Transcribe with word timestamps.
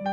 This 0.00 0.08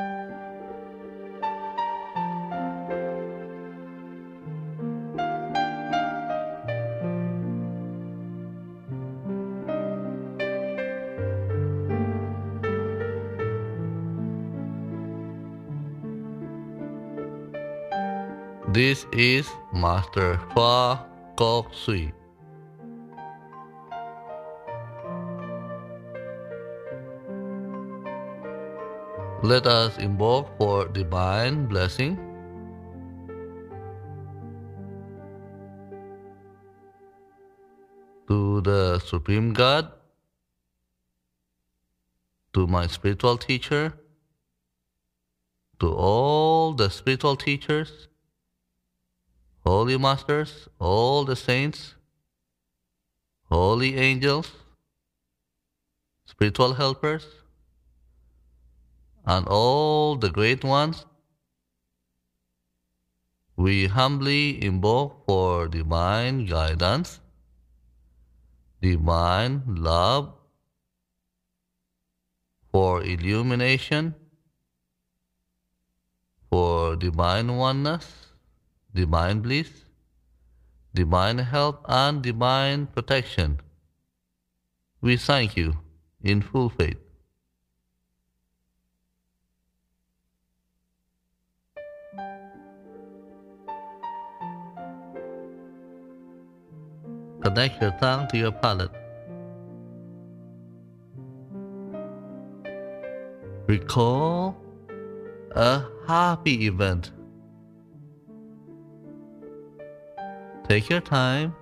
is 19.14 19.48
Master 19.72 20.36
Choa 20.52 21.00
Kok 21.40 21.72
Sui. 21.74 22.12
Let 29.48 29.66
us 29.66 29.98
invoke 29.98 30.58
for 30.58 30.90
divine 30.90 31.68
blessing. 31.68 32.18
To 38.28 38.60
the 38.60 39.00
Supreme 39.00 39.54
God, 39.54 39.90
to 42.56 42.68
my 42.68 42.88
spiritual 42.88 43.38
teacher, 43.38 43.94
to 45.80 45.94
all 45.94 46.74
the 46.74 46.90
spiritual 46.90 47.38
teachers, 47.38 48.10
holy 49.66 49.98
masters, 49.98 50.68
all 50.78 51.24
the 51.24 51.38
saints, 51.38 51.96
holy 53.50 53.96
angels, 53.96 54.52
spiritual 56.26 56.74
helpers, 56.74 57.26
and 59.28 59.46
all 59.50 60.16
the 60.16 60.30
great 60.30 60.64
ones, 60.64 61.06
we 63.58 63.88
humbly 63.88 64.64
invoke 64.64 65.26
for 65.26 65.68
divine 65.68 66.46
guidance, 66.46 67.20
divine 68.82 69.64
love, 69.68 70.34
for 72.72 73.04
illumination, 73.04 74.16
for 76.50 76.96
divine 76.96 77.58
oneness, 77.58 78.28
divine 78.94 79.42
bliss, 79.42 79.72
divine 80.94 81.40
help, 81.40 81.84
and 81.90 82.22
divine 82.22 82.86
protection. 82.88 83.60
We 85.02 85.18
thank 85.18 85.58
you 85.58 85.80
in 86.22 86.42
full 86.42 86.70
faith. 86.70 87.07
Connect 97.48 97.82
your 97.82 97.92
tongue 97.92 98.28
to 98.28 98.38
your 98.38 98.52
palate. 98.52 98.92
Recall 103.68 104.58
a 105.52 105.82
happy 106.06 106.66
event. 106.68 107.12
Take 110.68 110.90
your 110.90 111.00
time. 111.00 111.56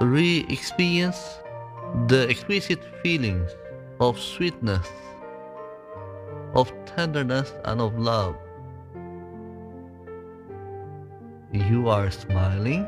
Re 0.00 0.46
experience 0.48 1.20
the 2.06 2.26
exquisite 2.30 2.82
feelings 3.02 3.50
of 4.00 4.18
sweetness, 4.18 4.88
of 6.54 6.72
tenderness, 6.86 7.52
and 7.66 7.82
of 7.82 7.98
love. 7.98 8.36
You 11.52 11.88
are 11.88 12.12
smiling. 12.12 12.86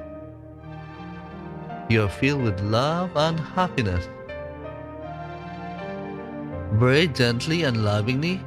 You 1.88 2.04
are 2.04 2.08
filled 2.08 2.42
with 2.42 2.60
love 2.60 3.10
and 3.16 3.40
happiness. 3.40 4.08
Very 6.74 7.08
gently 7.08 7.64
and 7.64 7.84
lovingly, 7.84 8.40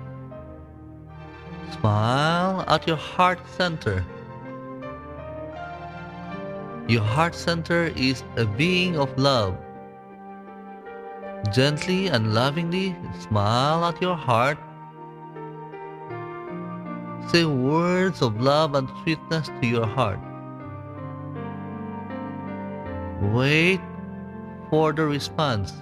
smile 1.73 2.63
at 2.69 2.87
your 2.87 2.95
heart 2.95 3.39
center. 3.57 4.05
Your 6.87 7.03
heart 7.03 7.35
center 7.35 7.91
is 7.97 8.23
a 8.37 8.45
being 8.45 8.97
of 8.97 9.17
love. 9.17 9.57
Gently 11.53 12.07
and 12.07 12.33
lovingly 12.33 12.95
smile 13.19 13.83
at 13.83 14.01
your 14.01 14.15
heart. 14.15 14.57
Say 17.27 17.43
words 17.45 18.21
of 18.21 18.39
love 18.39 18.75
and 18.75 18.87
sweetness 19.03 19.47
to 19.47 19.67
your 19.67 19.87
heart. 19.87 20.19
Wait 23.33 23.81
for 24.69 24.93
the 24.93 25.05
response. 25.05 25.73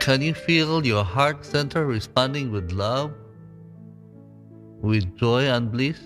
Can 0.00 0.22
you 0.22 0.34
feel 0.34 0.84
your 0.84 1.04
heart 1.04 1.44
center 1.44 1.86
responding 1.86 2.50
with 2.50 2.72
love, 2.72 3.12
with 4.80 5.16
joy 5.16 5.44
and 5.44 5.70
bliss? 5.70 6.00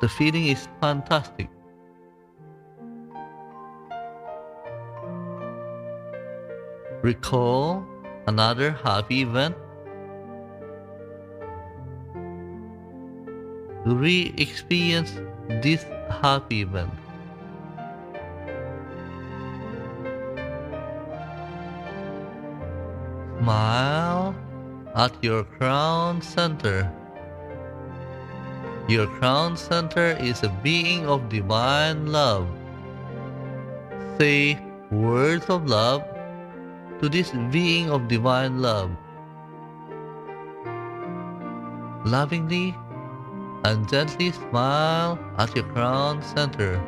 The 0.00 0.08
feeling 0.08 0.46
is 0.46 0.66
fantastic. 0.80 1.48
Recall 7.02 7.84
another 8.26 8.70
happy 8.70 9.20
event. 9.20 9.56
Re 13.84 14.34
experience 14.38 15.12
this 15.62 15.84
happy 16.22 16.62
event. 16.62 16.92
Smile 23.38 24.34
at 24.94 25.12
your 25.22 25.44
crown 25.44 26.22
center. 26.22 26.90
Your 28.90 29.06
crown 29.06 29.56
center 29.56 30.18
is 30.18 30.42
a 30.42 30.48
being 30.64 31.06
of 31.06 31.28
divine 31.28 32.10
love. 32.10 32.48
Say 34.18 34.58
words 34.90 35.46
of 35.48 35.68
love 35.68 36.02
to 36.98 37.08
this 37.08 37.30
being 37.52 37.88
of 37.88 38.08
divine 38.08 38.60
love. 38.60 38.90
Lovingly 42.04 42.74
and 43.62 43.88
gently 43.88 44.32
smile 44.32 45.16
at 45.38 45.54
your 45.54 45.66
crown 45.70 46.20
center. 46.34 46.82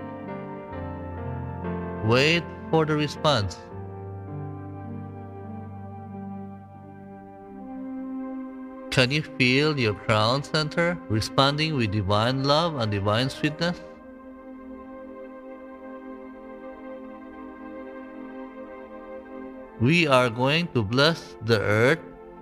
Wait 2.05 2.43
for 2.69 2.85
the 2.85 2.97
response. 2.97 3.59
Can 8.93 9.11
you 9.11 9.23
feel 9.23 9.79
your 9.81 9.95
crown 9.95 10.43
center 10.43 10.99
responding 11.09 11.77
with 11.77 11.93
divine 11.93 12.45
love 12.45 12.77
and 12.77 12.93
divine 12.93 13.31
sweetness? 13.31 13.81
We 19.81 20.07
are 20.07 20.29
going 20.29 20.69
to 20.75 20.83
bless 20.83 21.37
the 21.47 21.59
earth 21.59 22.01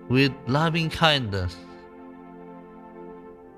with 0.08 0.32
loving 0.48 0.90
kindness. 0.90 1.56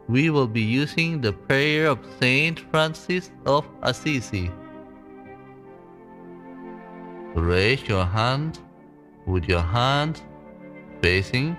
We 0.07 0.29
will 0.29 0.47
be 0.47 0.61
using 0.61 1.23
the 1.23 1.33
prayer 1.33 1.87
of 1.87 1.99
Saint 2.21 2.61
Francis 2.61 3.31
of 3.47 3.67
Assisi. 3.81 4.51
Raise 7.35 7.89
your 7.89 8.05
hand 8.05 8.59
with 9.25 9.49
your 9.49 9.63
hand 9.63 10.21
facing 11.01 11.57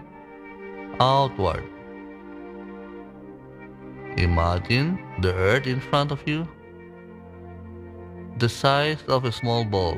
outward. 0.99 1.63
Imagine 4.17 4.99
the 5.21 5.33
earth 5.33 5.67
in 5.67 5.79
front 5.79 6.11
of 6.11 6.27
you, 6.27 6.47
the 8.37 8.49
size 8.49 9.03
of 9.07 9.25
a 9.25 9.31
small 9.31 9.63
ball. 9.63 9.97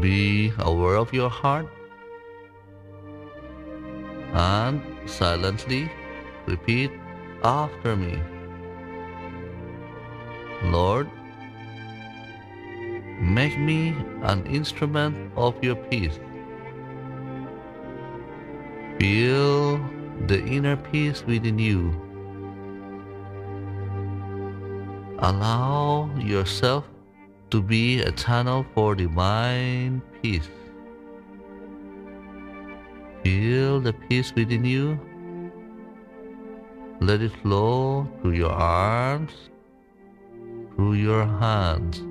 Be 0.00 0.52
aware 0.58 0.96
of 0.96 1.12
your 1.12 1.30
heart 1.30 1.66
and 4.32 4.82
silently 5.06 5.90
repeat 6.46 6.90
after 7.42 7.96
me. 7.96 8.18
Lord, 10.64 11.08
make 13.20 13.58
me 13.58 13.94
an 14.22 14.46
instrument 14.46 15.32
of 15.36 15.54
your 15.62 15.76
peace. 15.76 16.18
Feel 18.98 19.78
the 20.26 20.42
inner 20.44 20.76
peace 20.76 21.24
within 21.26 21.58
you. 21.58 21.94
Allow 25.20 26.10
yourself 26.18 26.84
to 27.50 27.62
be 27.62 28.02
a 28.02 28.12
channel 28.12 28.64
for 28.74 28.94
divine 28.94 30.02
peace. 30.22 30.48
Feel 33.24 33.80
the 33.80 33.92
peace 33.92 34.32
within 34.34 34.64
you. 34.64 34.98
Let 37.00 37.20
it 37.20 37.32
flow 37.42 38.08
through 38.20 38.32
your 38.32 38.52
arms, 38.52 39.32
through 40.74 40.94
your 40.94 41.24
hands. 41.24 42.02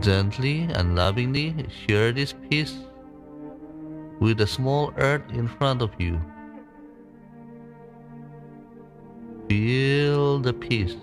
Gently 0.00 0.68
and 0.72 0.96
lovingly 0.96 1.54
share 1.68 2.10
this 2.10 2.34
peace 2.48 2.74
with 4.18 4.38
the 4.38 4.46
small 4.46 4.92
earth 4.96 5.22
in 5.30 5.46
front 5.46 5.82
of 5.82 5.90
you. 5.98 6.18
Feel 9.48 10.38
the 10.38 10.54
peace. 10.54 10.96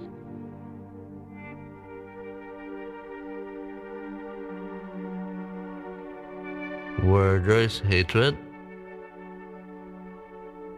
Where 7.04 7.40
there 7.40 7.62
is 7.62 7.80
hatred, 7.80 8.38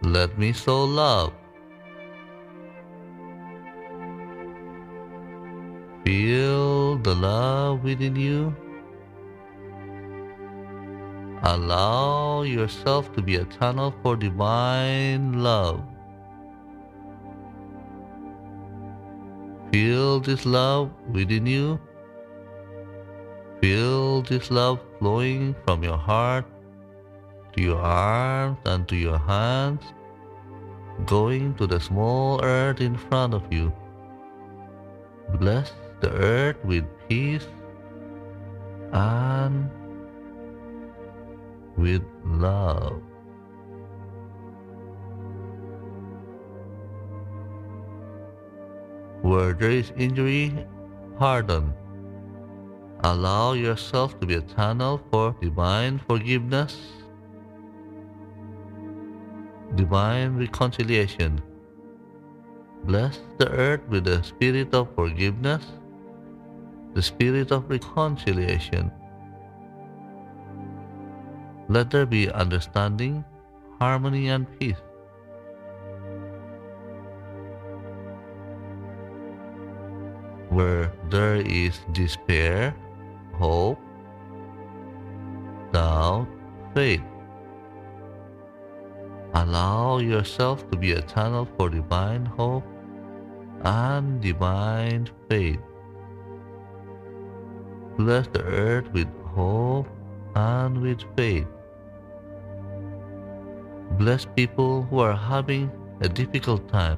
let 0.02 0.38
me 0.38 0.52
sow 0.52 0.84
love. 0.84 1.32
Feel 6.06 6.33
the 7.04 7.14
love 7.14 7.84
within 7.84 8.16
you. 8.16 8.56
Allow 11.44 12.44
yourself 12.44 13.14
to 13.16 13.22
be 13.22 13.36
a 13.36 13.46
tunnel 13.46 13.94
for 14.02 14.16
divine 14.16 15.44
love. 15.44 15.82
Feel 19.72 20.22
this 20.22 20.46
love 20.46 20.92
within 21.12 21.46
you. 21.46 21.80
Feel 23.60 24.22
this 24.22 24.50
love 24.52 24.80
flowing 25.00 25.56
from 25.66 25.84
your 25.84 25.98
heart 25.98 26.46
to 27.54 27.62
your 27.62 27.80
arms 27.80 28.58
and 28.66 28.88
to 28.88 28.96
your 28.96 29.18
hands, 29.18 29.84
going 31.06 31.54
to 31.56 31.68
the 31.68 31.80
small 31.80 32.44
earth 32.44 32.82
in 32.82 32.96
front 32.98 33.34
of 33.34 33.44
you. 33.52 33.72
Bless 35.40 35.72
the 36.04 36.12
earth 36.20 36.58
with 36.66 36.84
peace 37.08 37.48
and 38.92 39.70
with 41.78 42.04
love. 42.26 43.02
Where 49.22 49.54
there 49.54 49.72
is 49.72 49.94
injury, 49.96 50.52
pardon. 51.18 51.74
Allow 53.06 53.54
yourself 53.54 54.20
to 54.20 54.26
be 54.26 54.36
a 54.36 54.42
channel 54.42 55.00
for 55.10 55.36
divine 55.40 56.00
forgiveness, 56.00 56.76
divine 59.76 60.36
reconciliation. 60.36 61.42
Bless 62.84 63.22
the 63.38 63.50
earth 63.52 63.88
with 63.88 64.04
the 64.04 64.22
spirit 64.24 64.74
of 64.74 64.94
forgiveness, 64.96 65.64
the 66.94 67.02
spirit 67.02 67.52
of 67.52 67.70
reconciliation 67.70 68.92
let 71.70 71.90
there 71.90 72.06
be 72.06 72.30
understanding, 72.30 73.24
harmony, 73.80 74.28
and 74.28 74.46
peace. 74.60 74.78
Where 80.50 80.92
there 81.10 81.38
is 81.38 81.80
despair, 81.94 82.76
hope, 83.34 83.80
doubt, 85.72 86.28
faith. 86.76 87.02
Allow 89.34 89.98
yourself 89.98 90.70
to 90.70 90.78
be 90.78 90.92
a 90.92 91.02
channel 91.02 91.48
for 91.58 91.70
divine 91.70 92.26
hope 92.26 92.68
and 93.64 94.22
divine 94.22 95.10
faith. 95.28 95.60
Bless 97.98 98.28
the 98.28 98.44
earth 98.44 98.92
with 98.92 99.08
hope 99.36 99.88
and 100.36 100.82
with 100.82 101.04
faith. 101.16 101.46
Bless 104.00 104.26
people 104.26 104.82
who 104.90 105.00
are 105.00 105.16
having 105.16 105.70
a 106.02 106.10
difficult 106.10 106.68
time. 106.70 106.98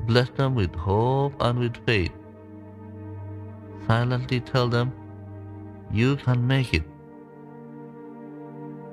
Bless 0.00 0.28
them 0.30 0.54
with 0.54 0.74
hope 0.74 1.32
and 1.40 1.58
with 1.58 1.76
faith. 1.86 2.12
Silently 3.86 4.40
tell 4.40 4.68
them, 4.68 4.92
You 5.90 6.16
can 6.16 6.46
make 6.46 6.74
it. 6.74 6.84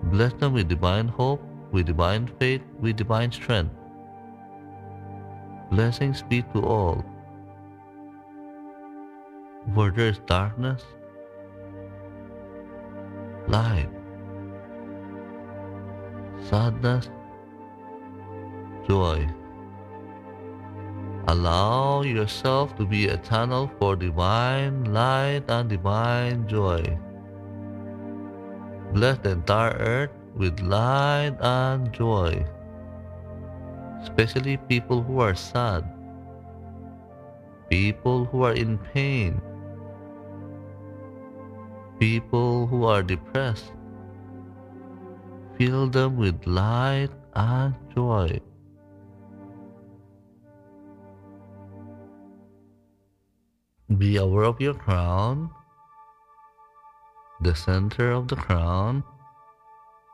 Bless 0.03 0.33
them 0.33 0.53
with 0.53 0.69
divine 0.69 1.09
hope, 1.09 1.41
with 1.71 1.85
divine 1.87 2.27
faith, 2.39 2.61
with 2.79 2.95
divine 2.95 3.31
strength. 3.31 3.75
Blessings 5.71 6.21
be 6.23 6.41
to 6.53 6.63
all. 6.63 7.10
Where 9.65 9.91
there 9.91 10.07
is 10.09 10.19
darkness, 10.25 10.83
light, 13.47 13.89
sadness, 16.49 17.09
joy. 18.87 19.29
Allow 21.27 22.01
yourself 22.01 22.75
to 22.77 22.85
be 22.85 23.07
a 23.07 23.17
channel 23.17 23.71
for 23.77 23.95
divine 23.95 24.91
light 24.91 25.43
and 25.47 25.69
divine 25.69 26.47
joy. 26.47 26.81
Bless 28.93 29.19
the 29.19 29.31
entire 29.31 29.77
earth 29.77 30.09
with 30.35 30.59
light 30.59 31.37
and 31.39 31.93
joy, 31.93 32.43
especially 34.01 34.57
people 34.57 35.03
who 35.03 35.19
are 35.19 35.35
sad, 35.35 35.85
people 37.69 38.25
who 38.25 38.43
are 38.43 38.53
in 38.53 38.77
pain, 38.77 39.39
people 42.01 42.65
who 42.65 42.83
are 42.83 43.03
depressed. 43.03 43.73
Fill 45.55 45.87
them 45.87 46.17
with 46.17 46.47
light 46.47 47.11
and 47.35 47.75
joy. 47.93 48.39
Be 53.99 54.17
aware 54.17 54.45
of 54.45 54.59
your 54.59 54.73
crown, 54.73 55.51
the 57.41 57.53
center 57.53 58.11
of 58.13 58.27
the 58.29 58.35
crown. 58.35 59.03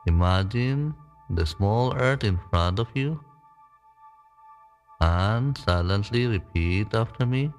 Imagine 0.06 0.94
the 1.30 1.46
small 1.46 1.94
earth 1.96 2.22
in 2.22 2.38
front 2.50 2.78
of 2.78 2.88
you 2.94 3.18
and 5.00 5.56
silently 5.56 6.26
repeat 6.26 6.94
after 6.94 7.24
me. 7.24 7.50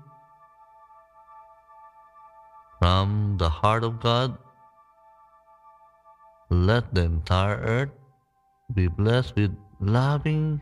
From 2.80 3.36
the 3.38 3.50
heart 3.50 3.84
of 3.84 4.00
God, 4.00 4.38
let 6.50 6.94
the 6.96 7.04
entire 7.04 7.58
earth 7.58 7.92
be 8.74 8.88
blessed 8.88 9.36
with 9.36 9.56
loving 9.80 10.62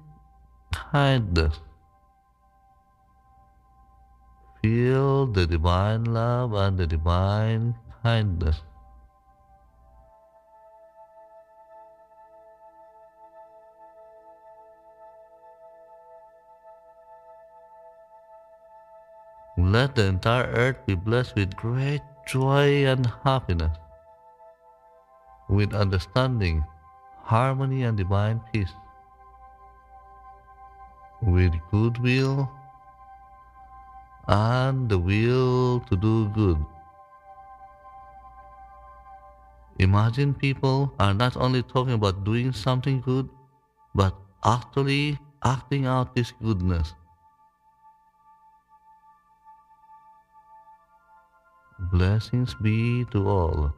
kindness. 0.72 1.60
Feel 4.62 5.28
the 5.28 5.46
divine 5.46 6.06
love 6.06 6.54
and 6.54 6.78
the 6.78 6.88
divine 6.88 7.76
kindness. 8.04 8.62
Let 19.58 19.96
the 19.96 20.06
entire 20.06 20.46
earth 20.54 20.86
be 20.86 20.94
blessed 20.94 21.36
with 21.36 21.56
great 21.56 22.02
joy 22.28 22.86
and 22.86 23.10
happiness, 23.24 23.76
with 25.50 25.74
understanding, 25.74 26.64
harmony, 27.24 27.82
and 27.82 27.98
divine 27.98 28.40
peace, 28.54 28.70
with 31.24 31.54
goodwill 31.72 32.48
and 34.28 34.90
the 34.90 35.00
will 35.00 35.80
to 35.90 35.96
do 35.96 36.30
good. 36.30 36.64
Imagine 39.80 40.34
people 40.34 40.94
are 41.00 41.14
not 41.14 41.38
only 41.38 41.64
talking 41.64 41.94
about 41.94 42.24
doing 42.24 42.52
something 42.52 43.02
good, 43.02 43.30
but 43.96 44.14
actually 44.44 45.18
acting 45.44 45.86
out 45.86 46.14
this 46.14 46.34
goodness. 46.42 46.94
Blessings 51.80 52.56
be 52.56 53.06
to 53.12 53.30
all. 53.30 53.74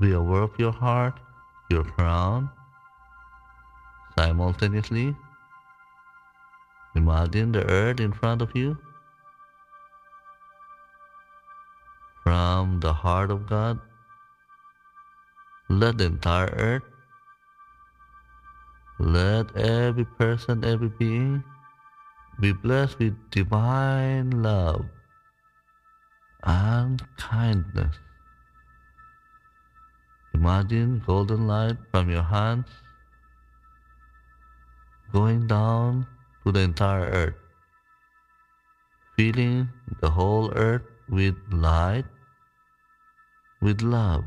Be 0.00 0.10
aware 0.12 0.42
of 0.42 0.58
your 0.58 0.72
heart, 0.72 1.20
your 1.70 1.84
crown. 1.84 2.50
Simultaneously, 4.18 5.14
imagine 6.96 7.52
the 7.52 7.64
earth 7.70 8.00
in 8.00 8.12
front 8.12 8.42
of 8.42 8.50
you. 8.54 8.76
From 12.24 12.80
the 12.80 12.92
heart 12.92 13.30
of 13.30 13.46
God, 13.46 13.78
let 15.68 15.98
the 15.98 16.06
entire 16.06 16.50
earth 16.56 16.82
let 18.98 19.54
every 19.56 20.04
person, 20.04 20.64
every 20.64 20.88
being 20.88 21.44
be 22.40 22.52
blessed 22.52 22.98
with 22.98 23.14
divine 23.30 24.30
love 24.42 24.84
and 26.44 27.02
kindness. 27.16 27.96
Imagine 30.34 31.02
golden 31.06 31.46
light 31.46 31.76
from 31.90 32.10
your 32.10 32.22
hands 32.22 32.66
going 35.12 35.46
down 35.46 36.06
to 36.44 36.52
the 36.52 36.60
entire 36.60 37.06
earth, 37.06 37.34
filling 39.16 39.68
the 40.00 40.10
whole 40.10 40.52
earth 40.54 40.82
with 41.08 41.34
light, 41.50 42.04
with 43.60 43.80
love. 43.82 44.24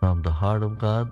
From 0.00 0.22
the 0.22 0.30
heart 0.30 0.62
of 0.62 0.78
God, 0.78 1.10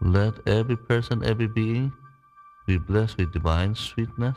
let 0.00 0.34
every 0.48 0.76
person, 0.76 1.24
every 1.24 1.46
being 1.46 1.92
be 2.66 2.78
blessed 2.78 3.18
with 3.18 3.32
divine 3.32 3.74
sweetness, 3.74 4.36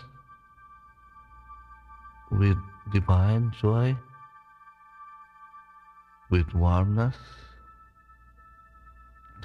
with 2.29 2.57
divine 2.91 3.51
joy, 3.59 3.97
with 6.29 6.53
warmness, 6.53 7.15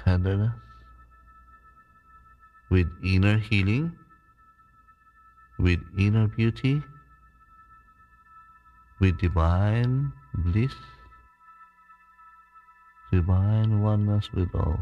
tenderness, 0.03 0.53
with 2.69 2.87
inner 3.03 3.37
healing, 3.37 3.97
with 5.57 5.79
inner 5.97 6.27
beauty, 6.27 6.83
with 8.99 9.17
divine 9.17 10.11
bliss, 10.33 10.73
divine 13.11 13.81
oneness 13.81 14.31
with 14.33 14.53
all. 14.53 14.79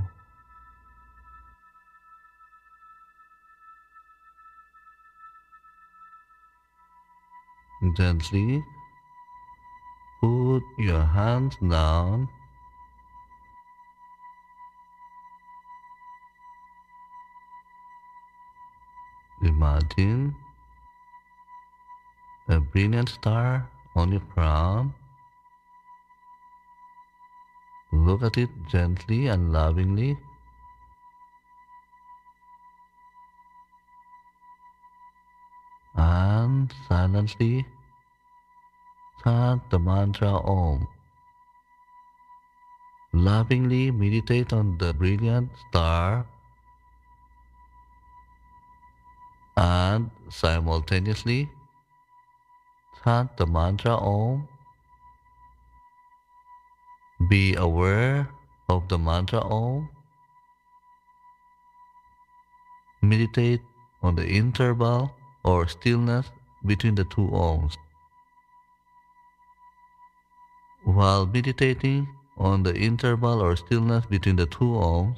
Gently 7.95 8.63
put 10.19 10.63
your 10.77 11.03
hands 11.03 11.55
down. 11.61 12.27
Imagine 19.43 20.35
a 22.49 22.59
brilliant 22.59 23.09
star 23.09 23.69
on 23.95 24.11
your 24.11 24.21
crown. 24.33 24.93
Look 27.91 28.23
at 28.23 28.37
it 28.37 28.49
gently 28.69 29.27
and 29.27 29.51
lovingly. 29.51 30.17
and 35.97 36.73
silently 36.87 37.65
chant 39.23 39.61
the 39.71 39.79
mantra 39.79 40.29
Om. 40.29 40.87
Lovingly 43.13 43.89
meditate 43.89 44.53
on 44.53 44.77
the 44.77 44.93
brilliant 44.93 45.49
star 45.67 46.27
and 49.55 50.11
simultaneously 50.29 51.49
chant 53.03 53.35
the 53.37 53.47
mantra 53.47 53.95
Om. 53.97 54.47
Be 57.25 57.55
aware 57.55 58.29
of 58.69 58.87
the 58.89 58.97
mantra 58.99 59.41
Om. 59.41 59.89
Meditate 63.01 63.61
on 64.03 64.15
the 64.15 64.27
interval 64.27 65.11
or 65.43 65.67
stillness 65.67 66.29
between 66.63 66.93
the 66.93 67.05
two 67.05 67.27
Oms. 67.27 67.75
While 70.83 71.25
meditating 71.25 72.07
on 72.37 72.61
the 72.61 72.75
interval 72.75 73.41
or 73.41 73.55
stillness 73.55 74.05
between 74.05 74.35
the 74.35 74.45
two 74.45 74.77
Oms, 74.77 75.17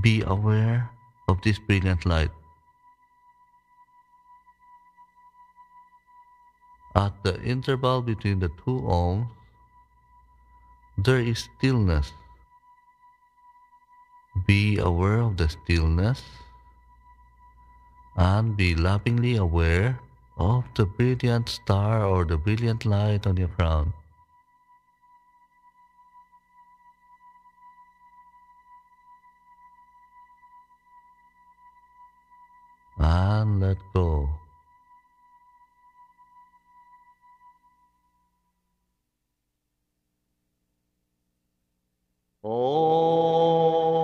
be 0.00 0.22
aware 0.22 0.90
of 1.28 1.42
this 1.42 1.58
brilliant 1.58 2.06
light. 2.06 2.30
At 6.94 7.12
the 7.24 7.42
interval 7.42 8.00
between 8.00 8.38
the 8.38 8.48
two 8.48 8.80
Oms, 8.86 9.28
there 10.98 11.20
is 11.20 11.48
stillness. 11.58 12.12
Be 14.46 14.78
aware 14.78 15.20
of 15.20 15.36
the 15.36 15.48
stillness 15.48 16.22
and 18.16 18.56
be 18.56 18.74
lovingly 18.74 19.36
aware 19.36 19.98
of 20.36 20.64
the 20.74 20.86
brilliant 20.86 21.48
star 21.48 22.04
or 22.04 22.24
the 22.24 22.36
brilliant 22.36 22.84
light 22.84 23.26
on 23.26 23.36
your 23.36 23.48
crown. 23.48 23.92
And 32.98 33.60
let 33.60 33.78
go. 33.94 34.41
哦。 42.42 44.01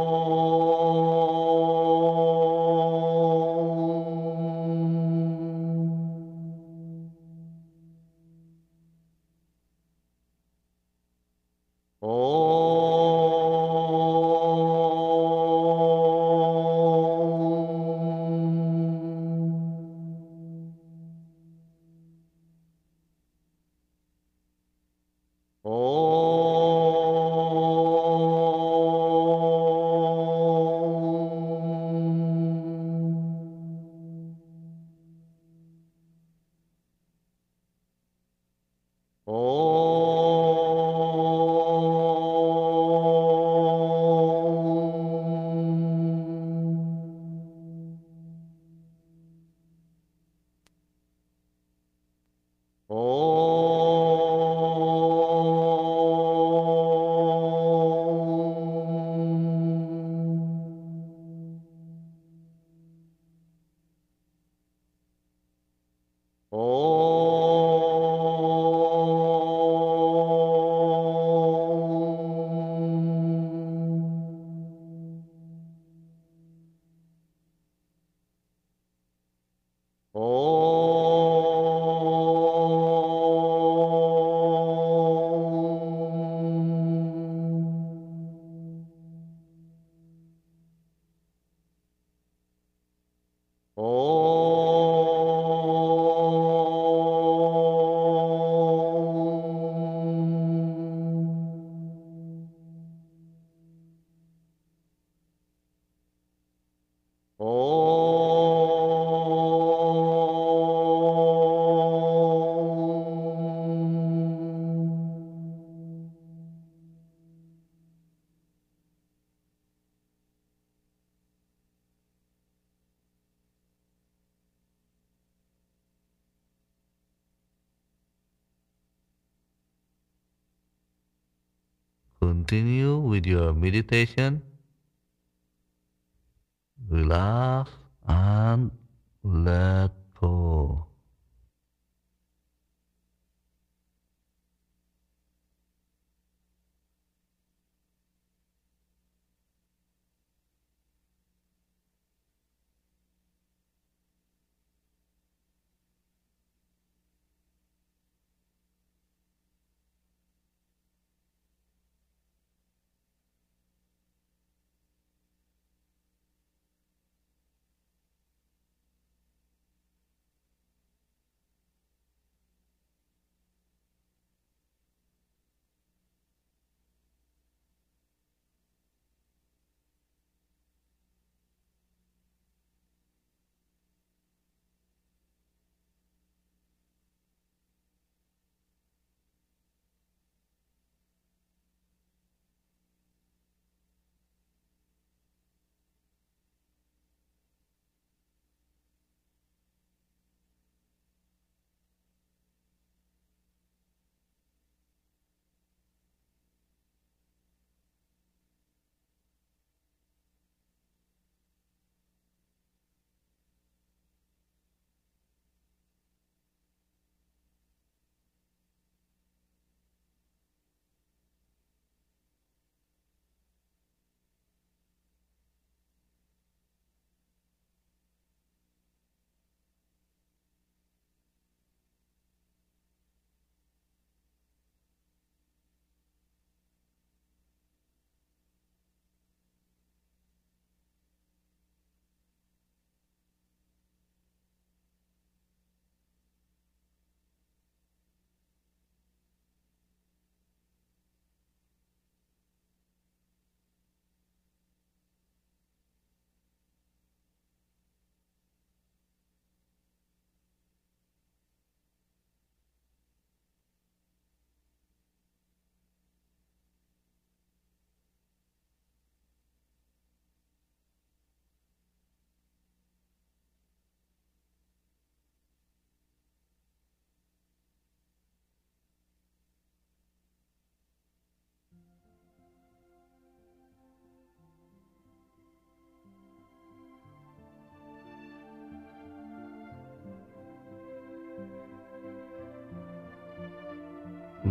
Your 133.28 133.52
meditation. 133.54 134.42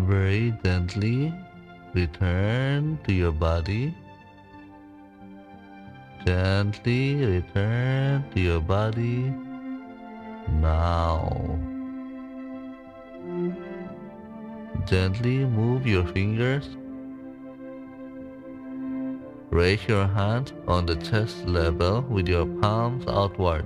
Very 0.08 0.54
gently 0.64 1.34
return 1.94 2.98
to 3.06 3.14
your 3.14 3.34
body. 3.34 3.94
Gently 6.26 7.16
return 7.26 8.24
to 8.34 8.40
your 8.40 8.62
body 8.62 9.34
now. 10.62 11.60
Gently 14.86 15.38
move 15.44 15.86
your 15.86 16.06
fingers. 16.06 16.70
Raise 19.52 19.86
your 19.88 20.08
hands 20.08 20.54
on 20.68 20.86
the 20.86 20.96
chest 20.96 21.46
level 21.46 22.02
with 22.04 22.30
your 22.30 22.46
palms 22.46 23.04
outward. 23.08 23.66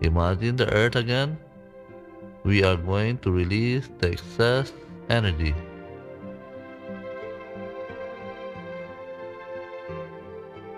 Imagine 0.00 0.54
the 0.56 0.72
earth 0.72 0.94
again 0.94 1.38
we 2.44 2.64
are 2.64 2.76
going 2.76 3.18
to 3.18 3.30
release 3.30 3.88
the 3.98 4.10
excess 4.10 4.72
energy. 5.08 5.54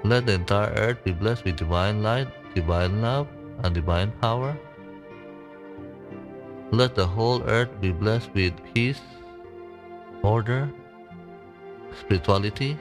Let 0.05 0.27
the 0.27 0.35
entire 0.35 0.71
earth 0.77 1.03
be 1.05 1.13
blessed 1.13 1.45
with 1.45 1.57
divine 1.57 2.03
light, 2.03 2.29
divine 2.55 3.01
love, 3.01 3.27
and 3.63 3.75
divine 3.75 4.13
power. 4.21 4.57
Let 6.71 6.95
the 6.95 7.07
whole 7.07 7.43
earth 7.45 7.71
be 7.81 7.91
blessed 7.93 8.35
with 8.35 8.53
peace, 8.75 9.01
order, 10.23 10.71
spirituality, 11.99 12.77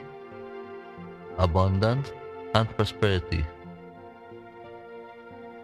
abundance, 1.38 2.12
and 2.54 2.68
prosperity. 2.76 3.44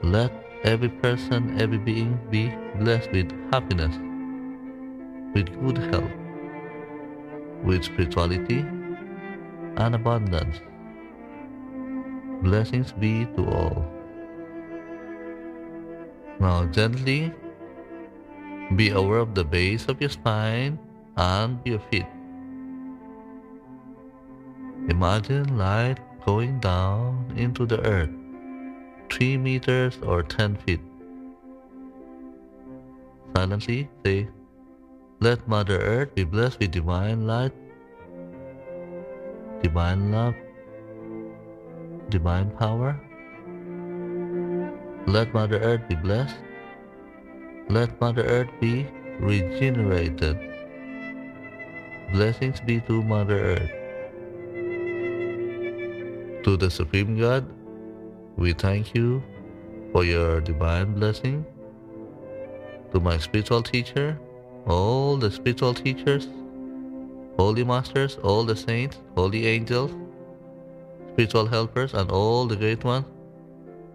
Let 0.03 0.50
every 0.65 0.89
person, 0.89 1.59
every 1.59 1.79
being 1.79 2.19
be 2.31 2.53
blessed 2.77 3.11
with 3.13 3.33
happiness, 3.53 3.97
with 5.35 5.49
good 5.61 5.79
health, 5.79 6.13
with 7.65 7.85
spirituality 7.85 8.61
and 9.77 9.95
abundance. 9.95 10.61
Blessings 12.43 12.93
be 12.93 13.25
to 13.37 13.47
all. 13.49 13.87
Now 16.39 16.67
gently 16.67 17.33
be 18.77 18.91
aware 18.91 19.19
of 19.19 19.35
the 19.35 19.45
base 19.45 19.87
of 19.89 20.01
your 20.01 20.11
spine 20.11 20.79
and 21.17 21.59
your 21.65 21.81
feet. 21.91 22.07
Imagine 24.89 25.57
light 25.57 25.99
going 26.25 26.61
down 26.61 27.33
into 27.37 27.67
the 27.67 27.81
earth 27.87 28.20
3 29.11 29.37
meters 29.39 29.99
or 30.03 30.23
10 30.23 30.57
feet. 30.57 30.81
Silently 33.37 33.89
say, 34.05 34.29
Let 35.21 35.47
Mother 35.49 35.79
Earth 35.79 36.15
be 36.15 36.25
blessed 36.25 36.61
with 36.61 36.71
divine 36.71 37.27
light, 37.27 37.53
divine 39.63 40.13
love, 40.13 40.35
divine 42.09 42.51
power. 42.53 42.99
Let 45.07 45.35
Mother 45.35 45.59
Earth 45.61 45.89
be 45.89 45.97
blessed. 45.97 46.37
Let 47.69 48.01
Mother 48.01 48.25
Earth 48.25 48.51
be 48.61 48.87
regenerated. 49.19 50.39
Blessings 52.13 52.61
be 52.61 52.81
to 52.81 53.03
Mother 53.03 53.39
Earth. 53.55 53.71
To 56.45 56.57
the 56.57 56.71
Supreme 56.71 57.19
God, 57.19 57.47
we 58.41 58.55
thank 58.55 58.95
you 58.95 59.23
for 59.93 60.03
your 60.03 60.41
divine 60.41 60.95
blessing. 60.95 61.45
To 62.93 62.99
my 62.99 63.19
spiritual 63.19 63.63
teacher, 63.63 64.19
all 64.67 65.19
the 65.19 65.31
spiritual 65.31 65.75
teachers, 65.75 66.27
holy 67.37 67.65
masters, 67.65 68.17
all 68.23 68.45
the 68.45 68.57
saints, 68.57 68.97
holy 69.15 69.47
angels, 69.47 69.93
spiritual 71.13 71.47
helpers, 71.47 71.93
and 71.93 72.11
all 72.11 72.47
the 72.47 72.57
great 72.57 72.83
ones, 72.83 73.05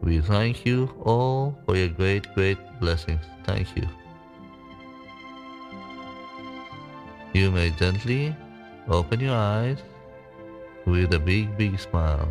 we 0.01 0.21
thank 0.21 0.63
you 0.63 0.93
all 1.03 1.57
for 1.65 1.75
your 1.75 1.89
great, 1.89 2.31
great 2.35 2.59
blessings. 2.79 3.25
Thank 3.45 3.75
you. 3.75 3.87
You 7.33 7.49
may 7.49 7.71
gently 7.71 8.35
open 8.87 9.19
your 9.19 9.35
eyes 9.35 9.79
with 10.85 11.15
a 11.15 11.19
big, 11.19 11.57
big 11.57 11.79
smile. 11.79 12.29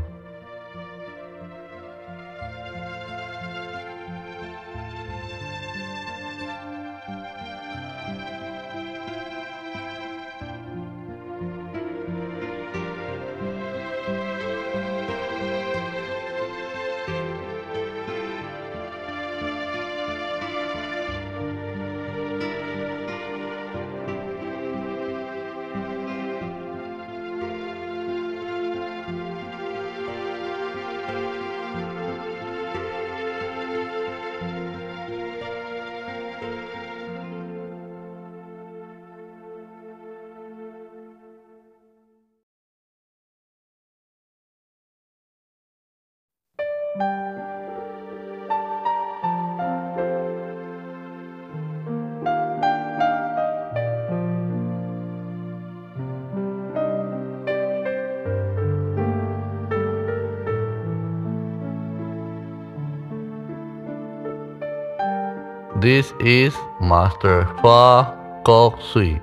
This 65.84 66.14
is 66.18 66.54
Master 66.80 67.44
Choa 67.60 68.42
Kok 68.42 68.80
Sui. 68.80 69.20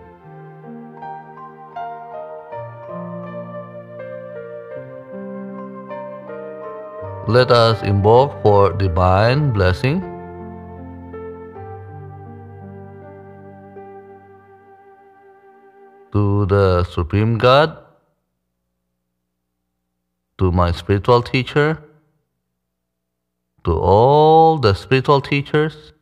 Let 7.27 7.49
us 7.49 7.81
invoke 7.81 8.35
for 8.43 8.73
divine 8.73 9.49
blessing. 9.53 10.01
To 16.11 16.45
the 16.45 16.83
Supreme 16.83 17.39
God, 17.39 17.75
to 20.37 20.51
my 20.51 20.71
spiritual 20.71 21.23
teacher, 21.23 21.81
to 23.63 23.73
all 23.73 24.59
the 24.59 24.75
spiritual 24.75 25.21
teachers, 25.21 25.93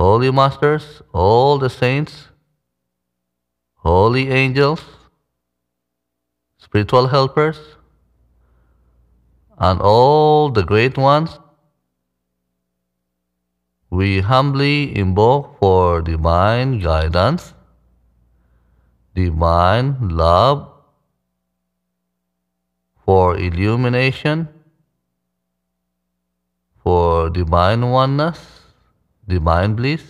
holy 0.00 0.30
masters, 0.30 0.84
all 1.12 1.58
the 1.58 1.68
saints, 1.68 2.28
holy 3.88 4.28
angels, 4.30 4.82
spiritual 6.56 7.08
helpers, 7.08 7.58
and 9.58 9.82
all 9.82 10.48
the 10.58 10.62
great 10.62 10.96
ones, 10.96 11.38
we 13.90 14.20
humbly 14.20 14.96
invoke 14.96 15.58
for 15.58 16.00
divine 16.00 16.78
guidance, 16.78 17.52
divine 19.14 19.90
love, 20.08 20.66
for 23.04 23.36
illumination, 23.36 24.48
for 26.82 27.28
divine 27.28 27.90
oneness, 27.90 28.59
divine 29.30 29.74
bliss, 29.74 30.02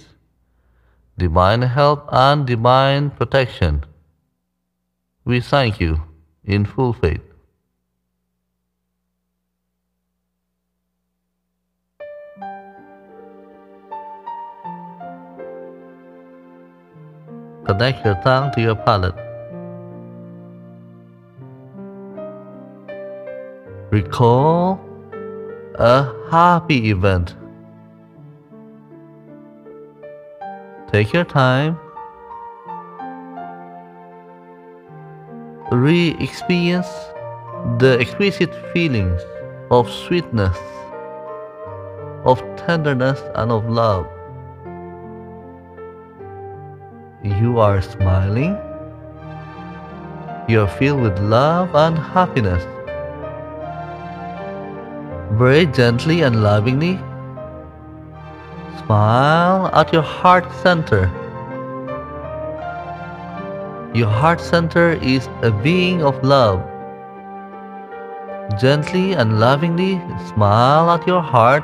divine 1.18 1.62
help, 1.62 2.08
and 2.10 2.46
divine 2.46 3.10
protection. 3.10 3.84
We 5.24 5.40
thank 5.40 5.78
you 5.78 6.02
in 6.44 6.64
full 6.64 6.94
faith. 6.94 7.20
Connect 17.66 18.04
your 18.04 18.14
tongue 18.24 18.50
to 18.52 18.60
your 18.60 18.74
palate. 18.74 19.14
Recall 23.92 24.80
a 25.74 26.12
happy 26.30 26.90
event. 26.90 27.34
Take 30.92 31.12
your 31.12 31.24
time. 31.24 31.78
Re 35.70 36.16
experience 36.18 36.88
the 37.78 37.96
exquisite 38.00 38.52
feelings 38.72 39.20
of 39.70 39.88
sweetness, 39.88 40.56
of 42.24 42.42
tenderness, 42.56 43.20
and 43.36 43.52
of 43.52 43.70
love. 43.70 44.08
You 47.22 47.60
are 47.60 47.80
smiling. 47.80 48.58
You 50.48 50.62
are 50.62 50.68
filled 50.78 51.02
with 51.02 51.16
love 51.20 51.72
and 51.76 51.96
happiness. 51.96 52.64
Very 55.38 55.66
gently 55.66 56.22
and 56.22 56.42
lovingly, 56.42 56.98
smile 58.90 59.70
at 59.72 59.92
your 59.92 60.02
heart 60.02 60.46
center. 60.62 61.02
Your 63.94 64.08
heart 64.08 64.40
center 64.40 64.94
is 64.94 65.28
a 65.42 65.50
being 65.52 66.02
of 66.02 66.18
love. 66.24 66.58
Gently 68.60 69.12
and 69.12 69.38
lovingly 69.38 69.92
smile 70.26 70.90
at 70.90 71.06
your 71.06 71.22
heart. 71.22 71.62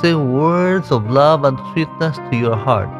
Say 0.00 0.14
words 0.14 0.92
of 0.92 1.10
love 1.10 1.42
and 1.42 1.58
sweetness 1.72 2.18
to 2.18 2.36
your 2.36 2.56
heart. 2.56 2.90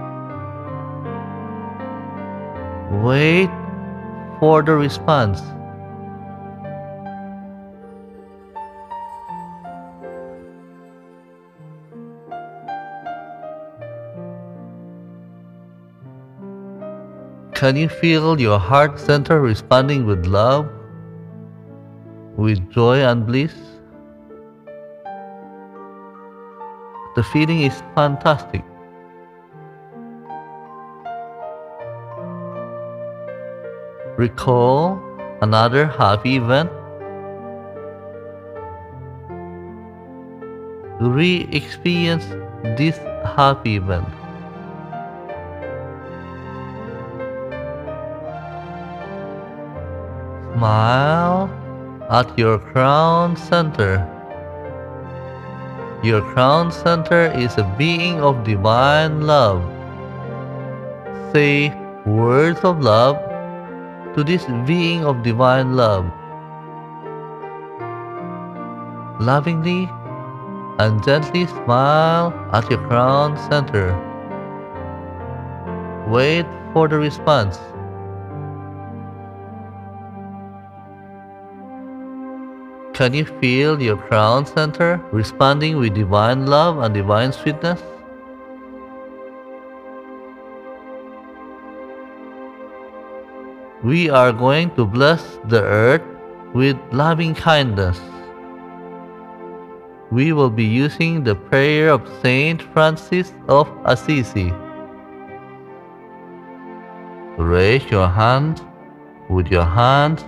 Wait 3.04 3.50
for 4.40 4.60
the 4.64 4.72
response. 4.72 5.40
Can 17.64 17.76
you 17.76 17.88
feel 17.88 18.38
your 18.38 18.58
heart 18.58 19.00
center 19.00 19.40
responding 19.40 20.04
with 20.04 20.26
love, 20.26 20.68
with 22.36 22.58
joy 22.70 22.98
and 23.02 23.26
bliss? 23.26 23.54
The 27.16 27.22
feeling 27.22 27.62
is 27.62 27.82
fantastic. 27.94 28.62
Recall 34.18 35.00
another 35.40 35.86
happy 35.86 36.36
event. 36.36 36.70
Re 41.00 41.48
experience 41.50 42.26
this 42.76 42.98
happy 43.38 43.76
event. 43.76 44.23
Smile 50.54 51.50
at 52.10 52.38
your 52.38 52.60
crown 52.60 53.36
center. 53.36 53.98
Your 56.04 56.22
crown 56.30 56.70
center 56.70 57.32
is 57.34 57.58
a 57.58 57.64
being 57.76 58.20
of 58.20 58.44
divine 58.44 59.26
love. 59.26 59.66
Say 61.32 61.74
words 62.06 62.60
of 62.62 62.78
love 62.80 63.18
to 64.14 64.22
this 64.22 64.46
being 64.64 65.04
of 65.04 65.24
divine 65.24 65.74
love. 65.74 66.06
Lovingly 69.18 69.90
and 70.78 71.02
gently 71.02 71.48
smile 71.48 72.32
at 72.52 72.70
your 72.70 72.86
crown 72.86 73.36
center. 73.50 73.90
Wait 76.06 76.46
for 76.72 76.86
the 76.86 76.96
response. 76.96 77.58
Can 82.94 83.12
you 83.12 83.24
feel 83.24 83.82
your 83.82 83.96
crown 83.96 84.46
center 84.46 85.02
responding 85.10 85.78
with 85.78 85.94
divine 85.94 86.46
love 86.46 86.78
and 86.78 86.94
divine 86.94 87.32
sweetness? 87.32 87.82
We 93.82 94.08
are 94.10 94.32
going 94.32 94.70
to 94.76 94.86
bless 94.86 95.40
the 95.48 95.60
earth 95.60 96.06
with 96.54 96.76
loving 96.92 97.34
kindness. 97.34 98.00
We 100.12 100.32
will 100.32 100.50
be 100.50 100.64
using 100.64 101.24
the 101.24 101.34
prayer 101.34 101.88
of 101.88 102.08
Saint 102.22 102.62
Francis 102.62 103.32
of 103.48 103.68
Assisi. 103.86 104.52
Raise 107.38 107.90
your 107.90 108.06
hand 108.06 108.64
with 109.28 109.48
your 109.48 109.64
hand 109.64 110.24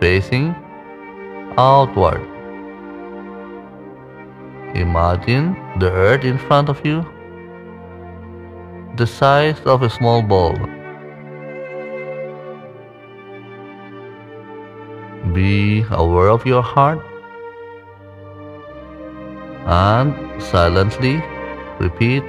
facing 0.00 0.54
outward. 1.60 2.20
Imagine 4.74 5.46
the 5.78 5.90
earth 5.90 6.24
in 6.24 6.38
front 6.38 6.68
of 6.68 6.82
you, 6.86 6.98
the 8.96 9.06
size 9.06 9.60
of 9.74 9.82
a 9.82 9.90
small 9.90 10.22
ball. 10.22 10.56
Be 15.34 15.84
aware 15.90 16.30
of 16.30 16.46
your 16.46 16.62
heart 16.62 17.00
and 19.66 20.42
silently 20.42 21.16
repeat 21.78 22.22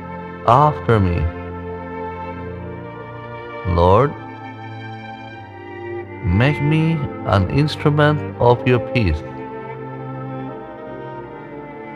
after 0.47 0.99
me. 0.99 1.21
Lord, 3.79 4.20
make 6.41 6.59
me 6.59 6.83
an 7.37 7.43
instrument 7.51 8.19
of 8.39 8.67
your 8.67 8.79
peace. 8.93 9.21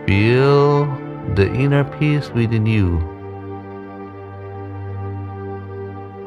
Feel 0.06 0.86
the 1.40 1.48
inner 1.64 1.84
peace 1.98 2.30
within 2.30 2.68
you. 2.68 2.90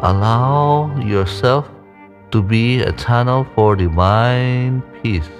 Allow 0.00 0.98
yourself 1.12 1.70
to 2.33 2.42
be 2.42 2.81
a 2.81 2.92
channel 3.04 3.46
for 3.54 3.76
divine 3.76 4.83
peace. 4.96 5.31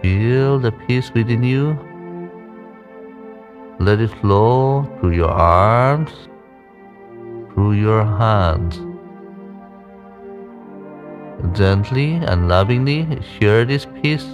Feel 0.00 0.58
the 0.58 0.72
peace 0.86 1.12
within 1.20 1.42
you. 1.42 1.78
Let 3.78 4.00
it 4.00 4.18
flow 4.22 4.88
through 4.98 5.14
your 5.22 5.30
arms, 5.30 6.12
through 7.52 7.72
your 7.72 8.04
hands. 8.04 8.85
Gently 11.52 12.14
and 12.14 12.48
lovingly 12.48 13.20
share 13.38 13.64
this 13.64 13.86
peace 14.02 14.26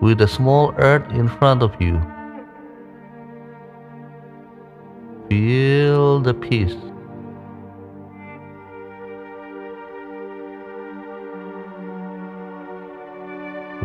with 0.00 0.18
the 0.18 0.28
small 0.28 0.74
earth 0.76 1.10
in 1.12 1.26
front 1.26 1.62
of 1.62 1.72
you. 1.80 2.00
Feel 5.28 6.20
the 6.20 6.34
peace. 6.34 6.76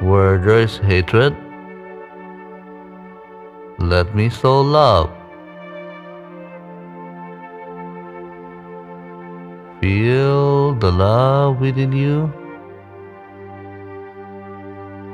Where 0.02 0.38
there 0.38 0.60
is 0.60 0.78
hatred, 0.78 1.36
let 3.80 4.14
me 4.14 4.30
sow 4.30 4.62
love. 4.62 5.10
Feel 9.82 10.29
the 10.74 10.92
love 10.92 11.60
within 11.60 11.92
you. 11.92 12.32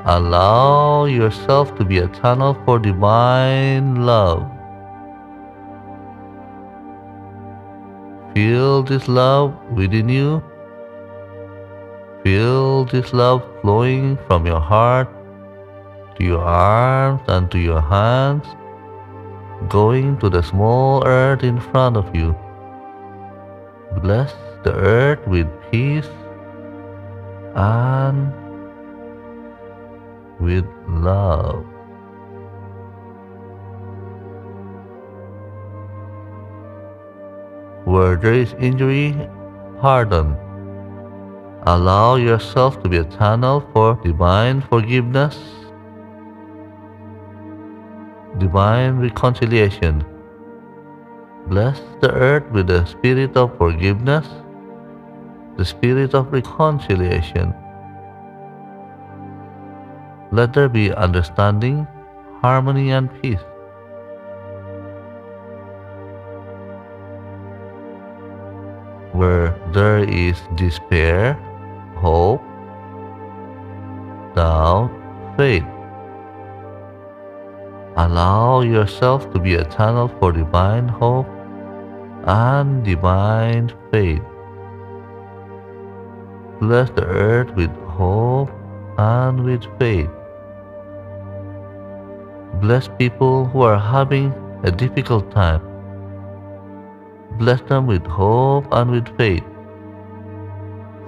Allow 0.06 1.06
yourself 1.06 1.76
to 1.78 1.86
be 1.86 1.98
a 2.00 2.08
channel 2.10 2.58
for 2.66 2.78
divine 2.78 4.06
love. 4.06 4.44
Feel 8.34 8.84
this 8.84 9.08
love 9.08 9.54
within 9.72 10.10
you. 10.10 10.44
Feel 12.24 12.86
this 12.86 13.14
love 13.14 13.44
flowing 13.62 14.18
from 14.28 14.46
your 14.46 14.60
heart 14.60 15.10
to 16.18 16.24
your 16.24 16.42
arms 16.42 17.22
and 17.28 17.52
to 17.52 17.60
your 17.60 17.82
hands, 17.82 18.46
going 19.70 20.18
to 20.20 20.30
the 20.30 20.42
small 20.42 21.06
earth 21.06 21.44
in 21.44 21.60
front 21.60 21.98
of 21.98 22.16
you. 22.16 22.36
Bless 24.02 24.34
the 24.66 24.74
earth 24.74 25.26
with 25.28 25.48
peace 25.70 26.10
and 27.54 28.34
with 30.40 30.66
love. 30.90 31.64
Where 37.86 38.16
there 38.16 38.34
is 38.34 38.56
injury, 38.60 39.14
pardon. 39.80 40.36
Allow 41.68 42.16
yourself 42.16 42.82
to 42.82 42.90
be 42.90 42.98
a 42.98 43.04
channel 43.04 43.64
for 43.72 44.00
divine 44.04 44.62
forgiveness, 44.62 45.38
divine 48.40 48.98
reconciliation. 48.98 50.04
Bless 51.48 51.80
the 52.02 52.12
earth 52.12 52.50
with 52.52 52.66
the 52.66 52.84
spirit 52.86 53.38
of 53.38 53.56
forgiveness, 53.60 54.28
the 55.58 55.66
spirit 55.66 56.14
of 56.14 56.32
reconciliation. 56.32 57.54
Let 60.32 60.54
there 60.54 60.68
be 60.68 60.92
understanding, 60.92 61.88
harmony, 62.42 62.92
and 62.92 63.10
peace. 63.22 63.40
Where 69.14 69.56
there 69.72 70.04
is 70.04 70.42
despair, 70.56 71.34
hope, 71.96 72.42
doubt, 74.36 74.92
faith. 75.38 75.64
Allow 77.96 78.62
yourself 78.62 79.32
to 79.32 79.40
be 79.40 79.56
a 79.56 79.64
channel 79.72 80.10
for 80.20 80.34
divine 80.34 80.90
hope 80.90 81.28
and 82.28 82.84
divine 82.84 83.72
faith. 83.90 84.22
Bless 86.60 86.90
the 86.92 87.04
earth 87.06 87.54
with 87.56 87.70
hope 87.86 88.50
and 88.98 89.44
with 89.44 89.64
faith. 89.78 90.10
Bless 92.62 92.88
people 92.98 93.46
who 93.46 93.62
are 93.62 93.78
having 93.78 94.34
a 94.64 94.72
difficult 94.72 95.30
time. 95.32 95.62
Bless 97.38 97.60
them 97.64 97.88
with 97.88 98.06
hope 98.06 98.66
and 98.72 98.90
with 98.90 99.18
faith. 99.18 99.44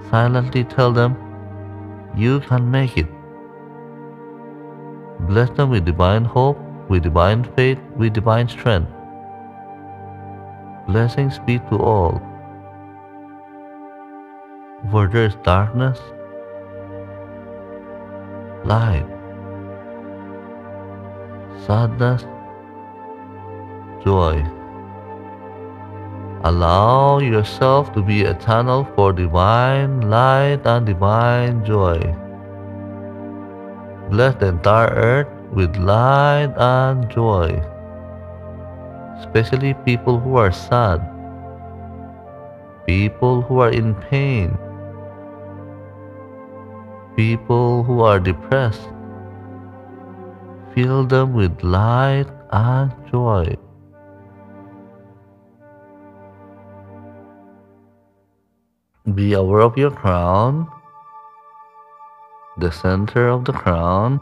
Silently 0.09 0.65
tell 0.65 0.91
them, 0.91 1.15
You 2.13 2.41
can 2.41 2.69
make 2.69 2.97
it. 2.97 3.07
Bless 5.21 5.49
them 5.51 5.69
with 5.69 5.85
divine 5.85 6.25
hope, 6.25 6.57
with 6.89 7.03
divine 7.03 7.45
faith, 7.55 7.79
with 7.95 8.13
divine 8.13 8.49
strength. 8.49 8.91
Blessings 10.87 11.39
be 11.39 11.59
to 11.69 11.77
all. 11.79 12.26
Where 14.85 15.07
there 15.07 15.25
is 15.25 15.35
darkness, 15.43 15.99
light, 18.63 19.07
sadness, 21.65 22.21
joy. 24.05 24.45
Allow 26.43 27.17
yourself 27.19 27.91
to 27.93 28.03
be 28.03 28.23
a 28.23 28.35
channel 28.35 28.87
for 28.95 29.11
divine 29.11 30.09
light 30.09 30.61
and 30.65 30.85
divine 30.85 31.65
joy. 31.65 31.97
Bless 34.11 34.35
the 34.35 34.49
entire 34.49 34.93
earth 34.93 35.27
with 35.51 35.75
light 35.77 36.53
and 36.55 37.09
joy, 37.09 37.49
especially 39.17 39.73
people 39.73 40.19
who 40.19 40.37
are 40.37 40.51
sad, 40.51 41.01
people 42.85 43.41
who 43.41 43.59
are 43.59 43.71
in 43.71 43.95
pain, 43.95 44.55
people 47.17 47.83
who 47.83 48.01
are 48.01 48.19
depressed. 48.19 48.89
Fill 50.73 51.03
them 51.03 51.33
with 51.33 51.63
light 51.63 52.27
and 52.51 52.93
joy. 53.11 53.57
Be 59.15 59.33
aware 59.33 59.61
of 59.61 59.77
your 59.77 59.89
crown, 59.89 60.67
the 62.57 62.71
center 62.71 63.29
of 63.29 63.45
the 63.45 63.53
crown. 63.53 64.19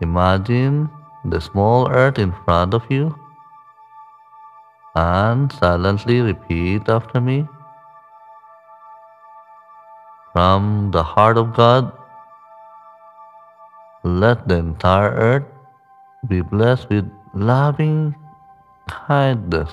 Imagine 0.00 0.88
the 1.24 1.40
small 1.40 1.88
earth 1.90 2.18
in 2.18 2.32
front 2.44 2.74
of 2.74 2.86
you 2.90 3.18
and 4.94 5.50
silently 5.50 6.20
repeat 6.20 6.88
after 6.88 7.20
me. 7.20 7.48
From 10.32 10.90
the 10.92 11.02
heart 11.02 11.36
of 11.36 11.54
God, 11.54 11.92
let 14.02 14.48
the 14.48 14.56
entire 14.56 15.10
earth 15.10 15.46
be 16.26 16.40
blessed 16.40 16.88
with 16.90 17.10
loving 17.34 18.14
kindness. 18.88 19.70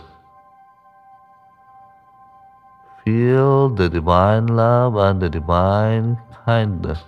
feel 3.10 3.70
the 3.70 3.90
divine 3.90 4.46
love 4.46 4.96
and 4.96 5.22
the 5.22 5.30
divine 5.30 6.18
kindness. 6.46 7.00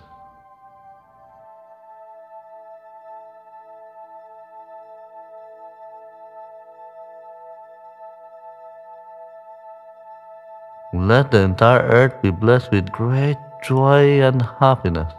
Let 11.02 11.32
the 11.32 11.40
entire 11.40 11.82
earth 11.82 12.22
be 12.22 12.30
blessed 12.30 12.70
with 12.70 12.92
great 12.92 13.36
joy 13.64 14.22
and 14.22 14.40
happiness, 14.60 15.12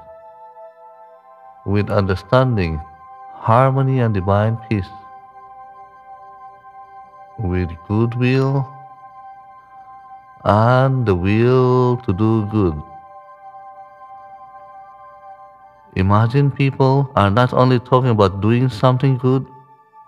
with 1.66 1.90
understanding, 1.90 2.80
harmony, 3.34 4.00
and 4.00 4.14
divine 4.14 4.56
peace, 4.70 4.88
with 7.38 7.68
goodwill 7.90 8.66
and 10.46 11.06
the 11.06 11.16
will 11.16 11.98
to 12.06 12.14
do 12.14 12.46
good. 12.46 12.82
Imagine 15.98 16.50
people 16.50 17.12
are 17.18 17.30
not 17.30 17.52
only 17.52 17.80
talking 17.80 18.12
about 18.12 18.40
doing 18.40 18.70
something 18.70 19.18
good, 19.18 19.46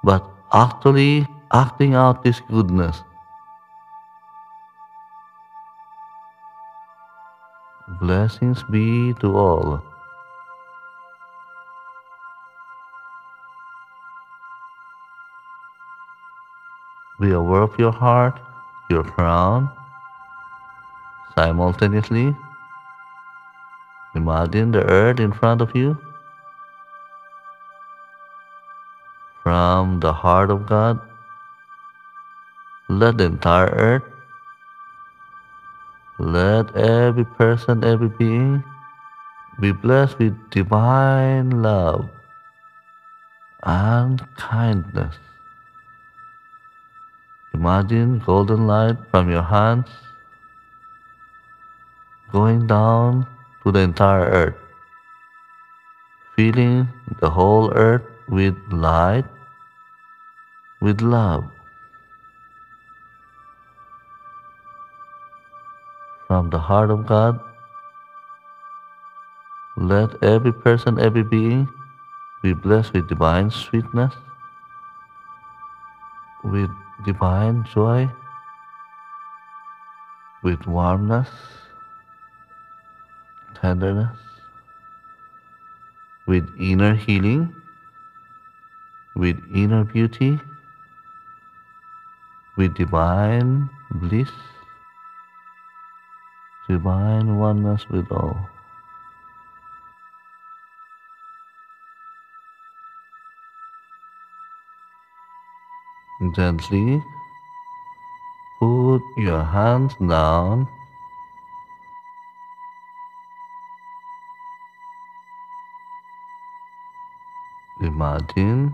but 0.06 0.24
actually 0.54 1.28
acting 1.52 1.96
out 1.96 2.24
this 2.24 2.40
goodness. 2.50 3.04
Blessings 8.00 8.62
be 8.64 9.14
to 9.22 9.38
all. 9.38 9.82
Be 17.22 17.32
aware 17.32 17.62
of 17.62 17.80
your 17.80 17.94
heart, 17.94 18.38
your 18.90 19.04
crown. 19.04 19.70
Simultaneously, 21.36 22.36
imagine 24.14 24.72
the 24.72 24.84
earth 24.84 25.22
in 25.22 25.32
front 25.32 25.62
of 25.62 25.74
you. 25.74 25.98
From 29.42 30.02
the 30.02 30.12
heart 30.12 30.52
of 30.52 30.66
God, 30.66 31.00
let 32.90 33.18
the 33.18 33.24
entire 33.24 33.68
earth 33.68 34.04
let 36.20 36.76
every 36.76 37.26
person, 37.26 37.84
every 37.84 38.08
being 38.08 38.64
be 39.60 39.72
blessed 39.72 40.18
with 40.20 40.34
divine 40.50 41.50
love 41.62 42.10
and 43.64 44.24
kindness. 44.36 45.16
Imagine 47.54 48.20
golden 48.26 48.68
light 48.68 48.98
from 49.12 49.30
your 49.30 49.44
hands 49.44 49.88
going 52.32 52.68
down 52.68 53.26
to 53.64 53.72
the 53.72 53.80
entire 53.80 54.26
earth, 54.26 54.56
filling 56.36 56.88
the 57.22 57.30
whole 57.30 57.72
earth 57.74 58.04
with 58.28 58.56
light, 58.72 59.26
with 60.82 61.02
love. 61.02 61.55
From 66.36 66.50
the 66.50 66.60
heart 66.60 66.92
of 66.92 67.06
God. 67.06 67.40
Let 69.78 70.22
every 70.22 70.52
person, 70.52 71.00
every 71.00 71.24
being 71.24 71.70
be 72.44 72.52
blessed 72.52 72.92
with 72.94 73.08
divine 73.08 73.50
sweetness, 73.50 74.14
with 76.44 76.70
divine 77.06 77.64
joy, 77.74 78.10
with 80.44 80.68
warmness, 80.68 81.30
tenderness, 83.62 84.20
with 86.28 86.50
inner 86.60 86.96
healing, 86.96 87.46
with 89.16 89.40
inner 89.54 89.86
beauty, 89.86 90.34
with 92.58 92.76
divine 92.76 93.70
bliss 94.02 94.36
divine 96.68 97.38
oneness 97.38 97.88
with 97.90 98.12
all. 98.12 98.38
Gently 106.36 107.04
put 108.60 109.02
your 109.18 109.44
hands 109.44 109.96
down. 109.96 110.68
Imagine 117.82 118.74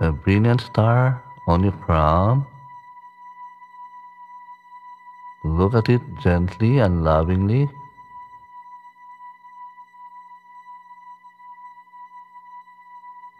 a 0.00 0.10
brilliant 0.10 0.60
star 0.62 1.22
on 1.46 1.62
your 1.62 1.72
crown. 1.72 2.46
Look 5.58 5.74
at 5.74 5.88
it 5.88 6.02
gently 6.20 6.78
and 6.78 7.02
lovingly. 7.02 7.68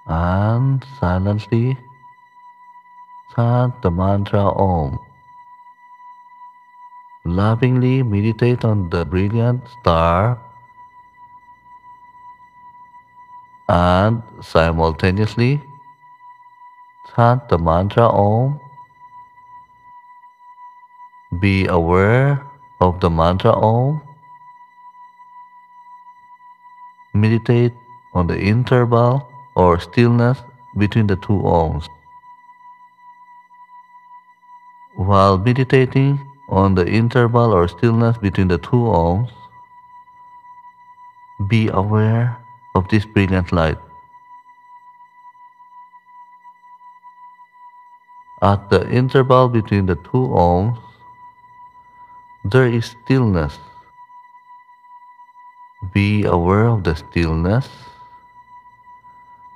And 0.07 0.85
silently 0.99 1.79
chant 3.37 3.81
the 3.83 3.93
mantra 3.93 4.41
Om. 4.67 4.99
Lovingly 7.25 8.03
meditate 8.03 8.65
on 8.65 8.91
the 8.91 9.05
brilliant 9.05 9.63
star 9.79 10.43
and 13.69 14.23
simultaneously 14.41 15.61
chant 17.15 17.49
the 17.49 17.59
mantra 17.59 18.09
Om 18.09 18.59
be 21.37 21.67
aware 21.67 22.43
of 22.81 23.01
the 23.01 23.11
mantra 23.11 23.53
Om. 23.53 24.01
Meditate 27.13 27.75
on 28.15 28.27
the 28.27 28.39
interval 28.39 29.29
or 29.55 29.79
stillness 29.79 30.39
between 30.79 31.07
the 31.07 31.17
two 31.17 31.41
Oms. 31.45 31.87
While 34.97 35.39
meditating 35.39 36.19
on 36.49 36.75
the 36.75 36.87
interval 36.89 37.53
or 37.53 37.69
stillness 37.69 38.17
between 38.19 38.49
the 38.49 38.59
two 38.59 38.89
Oms, 38.89 39.31
be 41.47 41.69
aware 41.69 42.39
of 42.75 42.89
this 42.89 43.05
brilliant 43.05 43.53
light. 43.53 43.79
At 48.43 48.71
the 48.71 48.89
interval 48.91 49.49
between 49.49 49.87
the 49.87 49.97
two 49.97 50.29
Oms, 50.33 50.79
there 52.45 52.67
is 52.67 52.95
stillness. 53.05 53.59
Be 55.93 56.25
aware 56.25 56.67
of 56.67 56.85
the 56.85 56.95
stillness 56.95 57.69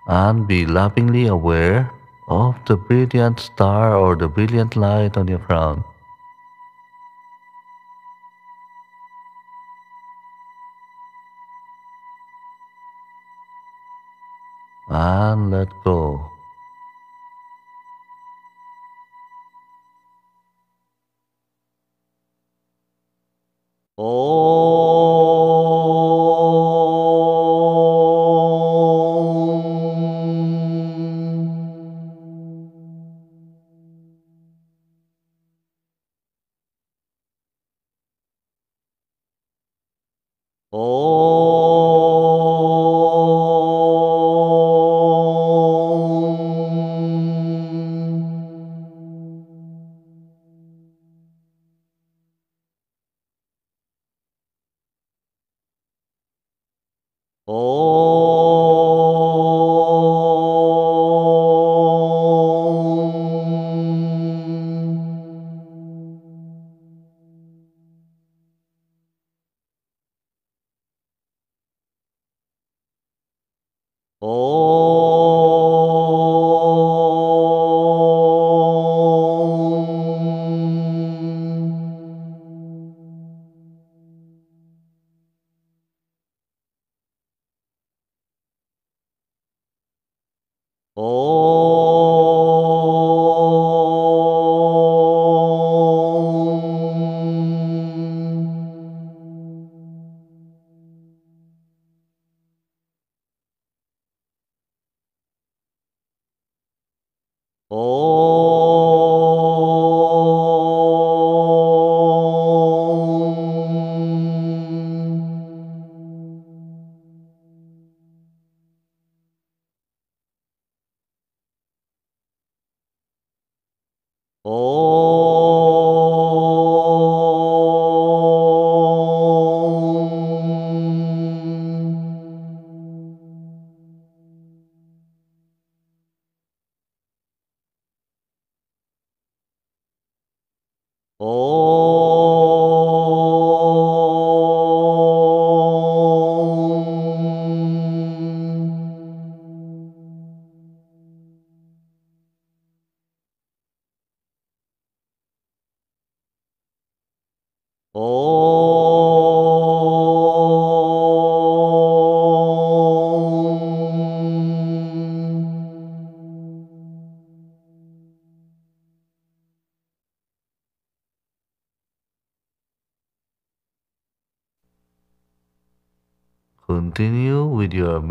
and 0.07 0.47
be 0.47 0.67
lovingly 0.67 1.27
aware 1.27 1.93
of 2.29 2.57
the 2.67 2.77
brilliant 2.77 3.39
star 3.39 3.95
or 3.95 4.17
the 4.17 4.29
brilliant 4.29 4.77
light 4.77 5.17
on 5.17 5.29
your 5.29 5.39
crown. 5.39 5.85
And 14.89 15.51
let 15.51 15.69
go. 15.85 16.32
오. 23.99 24.43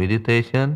Meditation. 0.02 0.71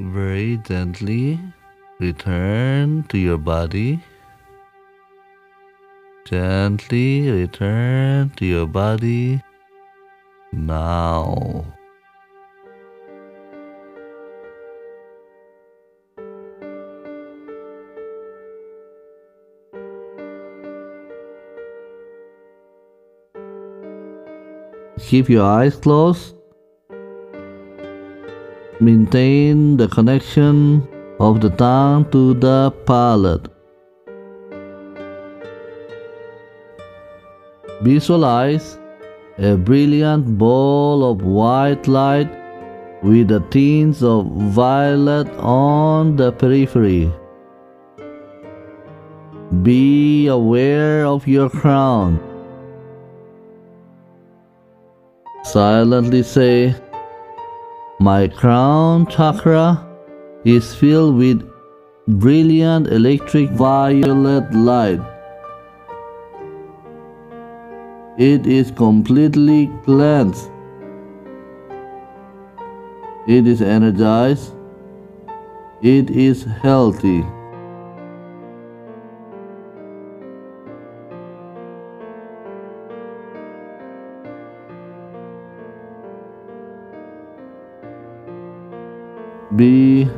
Very 0.00 0.56
gently 0.56 1.38
return 1.98 3.04
to 3.10 3.18
your 3.18 3.36
body, 3.36 4.00
Gently 6.30 7.28
return 7.28 8.30
to 8.36 8.46
your 8.46 8.66
body 8.66 9.42
now. 10.52 11.64
Keep 25.00 25.28
your 25.28 25.44
eyes 25.44 25.74
closed. 25.74 26.39
Maintain 28.80 29.76
the 29.76 29.88
connection 29.88 30.88
of 31.20 31.42
the 31.42 31.50
tongue 31.50 32.10
to 32.12 32.32
the 32.32 32.70
palate. 32.86 33.46
Visualize 37.82 38.78
a 39.38 39.56
brilliant 39.56 40.38
ball 40.38 41.04
of 41.10 41.20
white 41.20 41.86
light 41.86 42.30
with 43.02 43.28
the 43.28 43.40
tints 43.50 44.02
of 44.02 44.26
violet 44.56 45.28
on 45.38 46.16
the 46.16 46.32
periphery. 46.32 47.12
Be 49.62 50.26
aware 50.26 51.04
of 51.04 51.26
your 51.28 51.50
crown. 51.50 52.18
Silently 55.44 56.22
say, 56.22 56.74
My 58.02 58.28
crown 58.28 59.06
chakra 59.08 59.86
is 60.46 60.74
filled 60.74 61.16
with 61.16 61.46
brilliant 62.08 62.86
electric 62.86 63.50
violet 63.50 64.54
light. 64.54 65.02
It 68.16 68.46
is 68.46 68.70
completely 68.70 69.70
cleansed. 69.84 70.48
It 73.28 73.46
is 73.46 73.60
energized. 73.60 74.54
It 75.82 76.08
is 76.08 76.44
healthy. 76.44 77.22
Be 89.60 90.08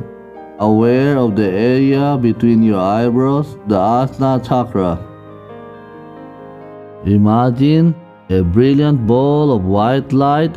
aware 0.59 1.17
of 1.17 1.35
the 1.35 1.49
area 1.49 2.17
between 2.17 2.63
your 2.63 2.79
eyebrows, 2.79 3.57
the 3.67 3.75
Ajna 3.75 4.31
chakra. 4.47 4.91
Imagine 7.05 7.93
a 8.29 8.41
brilliant 8.41 9.05
ball 9.05 9.51
of 9.51 9.65
white 9.65 10.13
light 10.13 10.55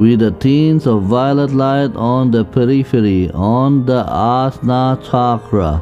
with 0.00 0.22
a 0.22 0.32
tinge 0.32 0.88
of 0.88 1.04
violet 1.04 1.52
light 1.52 1.94
on 1.94 2.32
the 2.32 2.44
periphery 2.44 3.30
on 3.30 3.86
the 3.86 4.02
Ajna 4.02 5.00
chakra. 5.08 5.80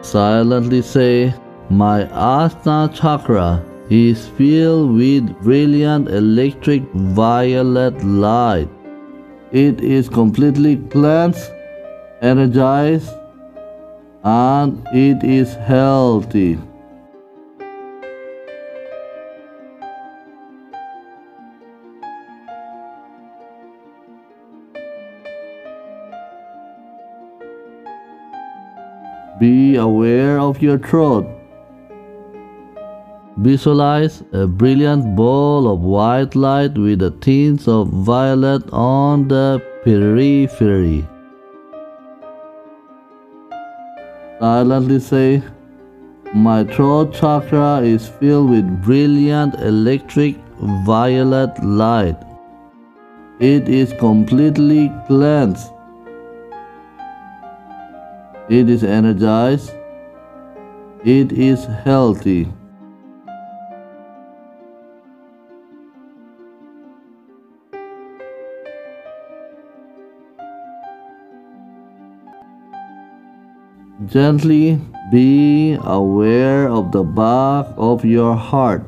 Silently 0.00 0.80
say, 0.80 1.34
My 1.68 2.04
Ajna 2.04 2.94
chakra 2.94 3.64
is 3.90 4.28
filled 4.28 4.94
with 4.94 5.36
brilliant 5.42 6.08
electric 6.08 6.84
violet 6.92 8.04
light. 8.04 8.68
It 9.52 9.80
is 9.80 10.08
completely 10.08 10.76
cleansed, 10.76 11.50
energized, 12.22 13.10
and 14.22 14.86
it 14.92 15.24
is 15.24 15.54
healthy. 15.54 16.56
Be 29.40 29.74
aware 29.74 30.38
of 30.38 30.62
your 30.62 30.78
throat. 30.78 31.39
Visualize 33.40 34.22
a 34.32 34.46
brilliant 34.46 35.16
ball 35.16 35.66
of 35.72 35.80
white 35.80 36.34
light 36.34 36.76
with 36.76 36.98
the 36.98 37.10
tints 37.10 37.66
of 37.68 37.88
violet 37.88 38.62
on 38.72 39.28
the 39.28 39.62
periphery. 39.84 41.06
Silently 44.38 45.00
say, 45.00 45.42
My 46.34 46.64
throat 46.64 47.12
chakra 47.14 47.80
is 47.82 48.08
filled 48.08 48.50
with 48.50 48.82
brilliant 48.82 49.54
electric 49.56 50.36
violet 50.86 51.52
light. 51.64 52.16
It 53.40 53.68
is 53.68 53.92
completely 53.94 54.92
cleansed 55.06 55.70
it 58.50 58.68
is 58.68 58.82
energized, 58.82 59.72
it 61.04 61.30
is 61.30 61.66
healthy. 61.84 62.48
Gently 74.06 74.80
be 75.12 75.76
aware 75.84 76.68
of 76.70 76.90
the 76.90 77.02
back 77.02 77.66
of 77.76 78.02
your 78.02 78.34
heart. 78.34 78.82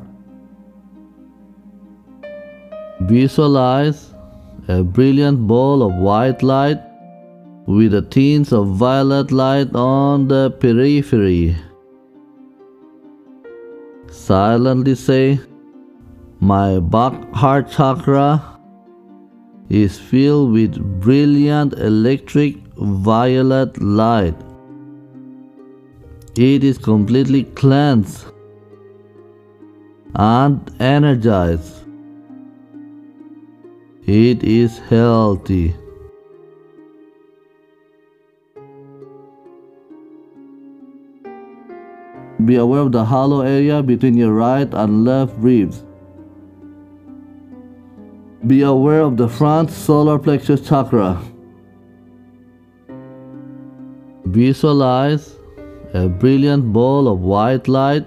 Visualize 3.01 4.11
a 4.67 4.81
brilliant 4.81 5.45
ball 5.45 5.83
of 5.83 5.93
white 6.01 6.41
light 6.41 6.79
with 7.67 7.91
the 7.91 8.01
tints 8.01 8.51
of 8.51 8.69
violet 8.69 9.31
light 9.31 9.75
on 9.75 10.27
the 10.27 10.49
periphery. 10.59 11.55
Silently 14.09 14.95
say, 14.95 15.39
My 16.39 16.79
back 16.79 17.13
heart 17.33 17.69
chakra 17.69 18.41
is 19.69 19.99
filled 19.99 20.53
with 20.53 20.81
brilliant 20.99 21.73
electric 21.73 22.55
violet 22.77 23.79
light. 23.79 24.35
It 26.35 26.63
is 26.63 26.79
completely 26.79 27.43
cleansed 27.43 28.25
and 30.15 30.81
energized. 30.81 31.85
It 34.07 34.43
is 34.43 34.79
healthy. 34.79 35.75
Be 42.43 42.55
aware 42.55 42.81
of 42.81 42.91
the 42.91 43.05
hollow 43.05 43.41
area 43.41 43.83
between 43.83 44.17
your 44.17 44.33
right 44.33 44.73
and 44.73 45.05
left 45.05 45.35
ribs. 45.37 45.83
Be 48.47 48.63
aware 48.63 49.01
of 49.01 49.17
the 49.17 49.29
front 49.29 49.69
solar 49.69 50.17
plexus 50.17 50.67
chakra. 50.67 51.21
Visualize 54.25 55.37
a 55.93 56.09
brilliant 56.09 56.73
ball 56.73 57.07
of 57.07 57.19
white 57.19 57.67
light 57.67 58.05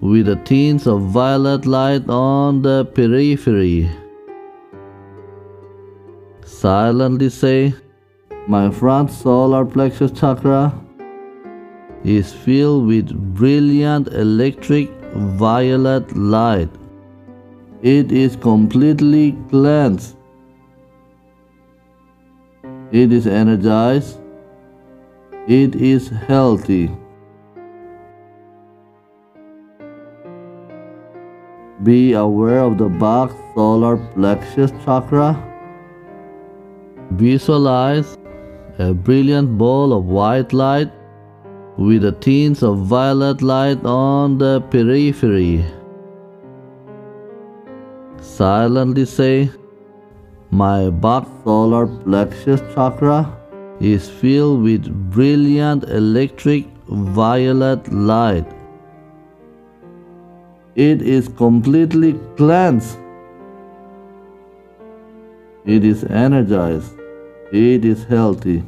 with 0.00 0.28
a 0.28 0.36
tints 0.44 0.86
of 0.86 1.02
violet 1.02 1.66
light 1.66 2.08
on 2.08 2.62
the 2.62 2.84
periphery. 2.94 3.90
Silently 6.44 7.28
say, 7.28 7.74
My 8.46 8.70
front 8.70 9.10
solar 9.10 9.64
plexus 9.64 10.12
chakra 10.12 10.72
is 12.04 12.32
filled 12.32 12.86
with 12.86 13.12
brilliant 13.34 14.08
electric 14.08 14.88
violet 15.42 16.16
light. 16.16 16.70
It 17.82 18.12
is 18.12 18.36
completely 18.36 19.36
cleansed. 19.50 20.16
It 22.92 23.12
is 23.12 23.26
energized. 23.26 24.21
It 25.48 25.74
is 25.74 26.08
healthy. 26.08 26.88
Be 31.82 32.12
aware 32.12 32.60
of 32.60 32.78
the 32.78 32.88
back 32.88 33.32
solar 33.52 33.96
plexus 34.14 34.70
chakra. 34.84 35.34
Visualize 37.10 38.16
a 38.78 38.94
brilliant 38.94 39.58
ball 39.58 39.92
of 39.92 40.04
white 40.04 40.52
light 40.52 40.92
with 41.76 42.02
the 42.02 42.12
tints 42.12 42.62
of 42.62 42.78
violet 42.86 43.42
light 43.42 43.84
on 43.84 44.38
the 44.38 44.60
periphery. 44.70 45.64
Silently 48.20 49.06
say, 49.06 49.50
My 50.52 50.88
back 50.90 51.26
solar 51.42 51.88
plexus 51.88 52.60
chakra 52.72 53.41
is 53.80 54.08
filled 54.08 54.62
with 54.62 55.10
brilliant 55.10 55.84
electric 55.84 56.66
violet 56.88 57.92
light. 57.92 58.46
It 60.74 61.02
is 61.02 61.28
completely 61.28 62.18
cleansed. 62.36 62.98
It 65.64 65.84
is 65.84 66.04
energized. 66.04 66.94
It 67.52 67.84
is 67.84 68.04
healthy. 68.04 68.64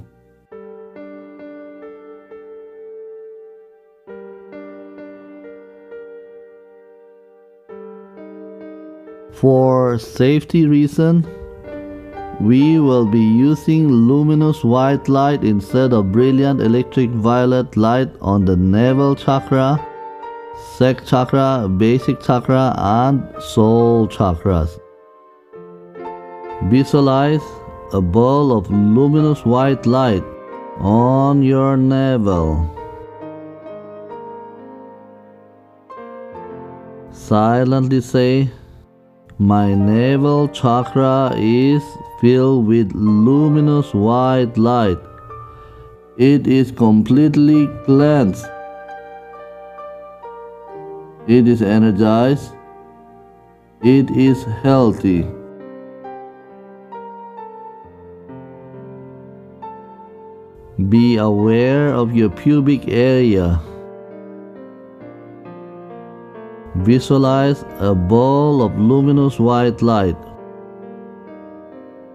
For 9.32 9.98
safety 9.98 10.66
reason, 10.66 11.26
we 12.40 12.80
will 12.80 13.06
be 13.06 13.20
using 13.20 13.88
luminous 13.88 14.64
white 14.64 15.08
light 15.08 15.44
instead 15.44 15.92
of 15.92 16.12
brilliant 16.12 16.60
electric 16.60 17.10
violet 17.10 17.76
light 17.76 18.10
on 18.20 18.44
the 18.44 18.56
navel 18.56 19.14
chakra, 19.14 19.78
sacral 20.76 21.06
chakra, 21.06 21.68
basic 21.68 22.20
chakra, 22.20 22.74
and 22.76 23.22
sole 23.40 24.08
chakras. 24.08 24.80
Visualize 26.64 27.42
a 27.92 28.00
ball 28.00 28.56
of 28.56 28.70
luminous 28.70 29.44
white 29.44 29.86
light 29.86 30.24
on 30.78 31.42
your 31.42 31.76
navel. 31.76 32.70
Silently 37.12 38.00
say, 38.00 38.50
My 39.38 39.74
navel 39.74 40.48
chakra 40.48 41.32
is 41.36 41.82
filled 42.24 42.66
with 42.66 42.90
luminous 42.94 43.92
white 43.92 44.56
light. 44.56 44.96
It 46.16 46.46
is 46.46 46.70
completely 46.72 47.68
cleansed. 47.84 48.46
It 51.26 51.46
is 51.46 51.60
energized. 51.60 52.54
It 53.82 54.08
is 54.16 54.42
healthy. 54.62 55.26
Be 60.88 61.18
aware 61.18 61.92
of 61.92 62.16
your 62.16 62.30
pubic 62.30 62.88
area. 62.88 63.60
Visualize 66.76 67.66
a 67.80 67.94
ball 67.94 68.62
of 68.62 68.78
luminous 68.78 69.38
white 69.38 69.82
light. 69.82 70.33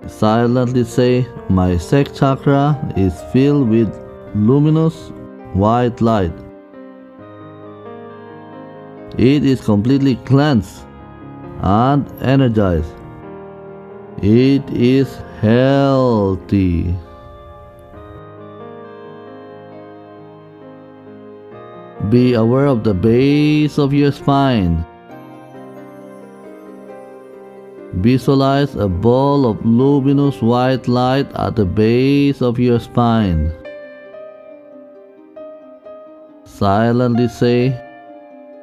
Silently 0.08 0.84
say, 0.84 1.28
My 1.50 1.78
sacral 1.78 2.16
chakra 2.16 2.94
is 2.96 3.14
filled 3.34 3.70
with 3.70 3.94
luminous 4.34 5.12
white 5.54 6.02
light. 6.02 6.34
It 9.18 9.44
is 9.44 9.60
completely 9.62 10.16
cleansed 10.16 10.86
and 11.62 12.10
energized. 12.22 12.94
It 14.22 14.70
is 14.70 15.18
healthy. 15.42 16.96
Be 22.10 22.34
aware 22.34 22.68
of 22.68 22.84
the 22.84 22.94
base 22.94 23.78
of 23.78 23.94
your 23.94 24.12
spine. 24.12 24.86
Visualize 27.94 28.76
a 28.76 28.88
ball 28.88 29.48
of 29.48 29.66
luminous 29.66 30.42
white 30.44 30.88
light 30.88 31.32
at 31.36 31.56
the 31.56 31.66
base 31.66 32.40
of 32.42 32.60
your 32.60 32.80
spine. 32.80 33.52
Silently 36.44 37.28
say, 37.28 37.76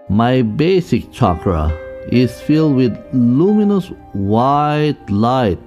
My 0.08 0.42
basic 0.42 1.10
chakra 1.10 1.72
is 2.12 2.40
filled 2.40 2.76
with 2.76 2.96
luminous 3.12 3.88
white 4.12 5.10
light. 5.10 5.58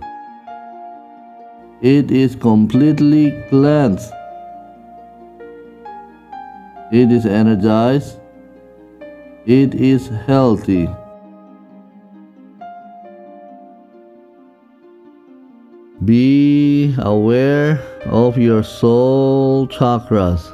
It 1.82 2.12
is 2.12 2.36
completely 2.36 3.43
cleansed. 3.49 4.12
It 6.93 7.12
is 7.12 7.26
energized. 7.26 8.20
It 9.45 9.76
is 9.76 10.07
healthy. 10.28 10.88
Be 16.06 16.95
aware 16.97 17.82
of 18.06 18.38
your 18.38 18.64
sole 18.64 19.68
chakras. 19.68 20.50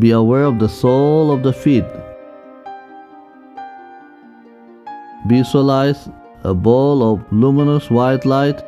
Be 0.00 0.10
aware 0.10 0.42
of 0.42 0.58
the 0.58 0.68
sole 0.68 1.30
of 1.30 1.44
the 1.44 1.52
feet. 1.52 1.84
Visualize 5.28 6.08
a 6.42 6.54
ball 6.54 7.14
of 7.14 7.32
luminous 7.32 7.88
white 7.88 8.26
light 8.26 8.64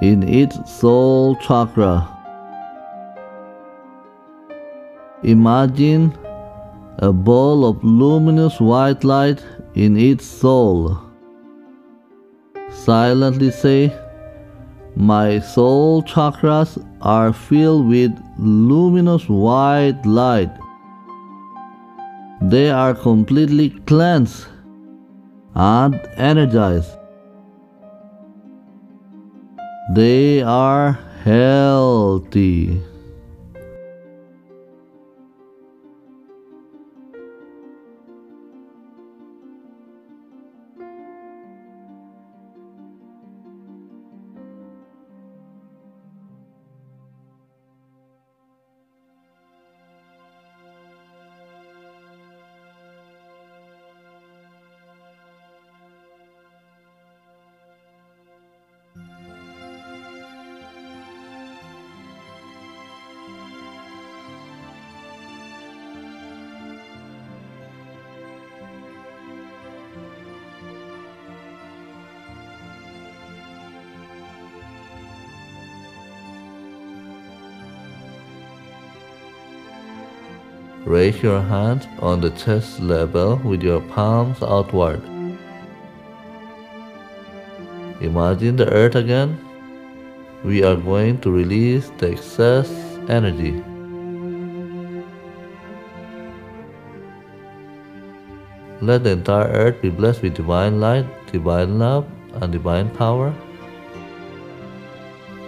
in 0.00 0.24
its 0.24 0.58
sole 0.68 1.36
chakra. 1.36 2.08
Imagine 5.22 6.18
a 6.98 7.12
ball 7.12 7.64
of 7.64 7.84
luminous 7.84 8.58
white 8.58 9.04
light 9.04 9.40
in 9.76 9.96
its 9.96 10.26
sole. 10.26 11.11
Silently 12.74 13.50
say, 13.50 13.92
My 14.96 15.38
sole 15.38 16.02
chakras 16.02 16.84
are 17.00 17.32
filled 17.32 17.86
with 17.88 18.12
luminous 18.38 19.28
white 19.28 20.00
light. 20.04 20.50
They 22.40 22.70
are 22.70 22.94
completely 22.94 23.70
cleansed 23.70 24.46
and 25.54 25.94
energized. 26.16 26.96
They 29.94 30.42
are 30.42 30.98
healthy. 31.24 32.82
Raise 81.02 81.20
your 81.20 81.42
hands 81.42 81.88
on 81.98 82.20
the 82.20 82.30
chest 82.30 82.78
level 82.78 83.34
with 83.38 83.60
your 83.60 83.80
palms 83.80 84.40
outward. 84.40 85.02
Imagine 88.00 88.54
the 88.54 88.68
earth 88.70 88.94
again. 88.94 89.32
We 90.44 90.62
are 90.62 90.76
going 90.76 91.18
to 91.22 91.32
release 91.32 91.90
the 91.98 92.12
excess 92.12 92.70
energy. 93.08 93.64
Let 98.80 99.02
the 99.02 99.10
entire 99.10 99.50
earth 99.64 99.82
be 99.82 99.90
blessed 99.90 100.22
with 100.22 100.34
divine 100.34 100.78
light, 100.78 101.06
divine 101.32 101.80
love, 101.80 102.06
and 102.34 102.52
divine 102.52 102.90
power. 102.90 103.34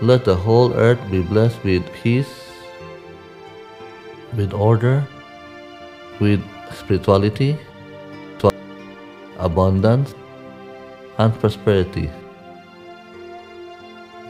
Let 0.02 0.24
the 0.24 0.34
whole 0.34 0.74
earth 0.74 1.10
be 1.12 1.22
blessed 1.22 1.62
with 1.62 1.92
peace, 2.02 2.38
with 4.36 4.52
order, 4.52 5.06
with 6.20 6.42
spirituality, 6.72 7.56
abundance, 9.38 10.14
and 11.18 11.32
prosperity. 11.40 12.10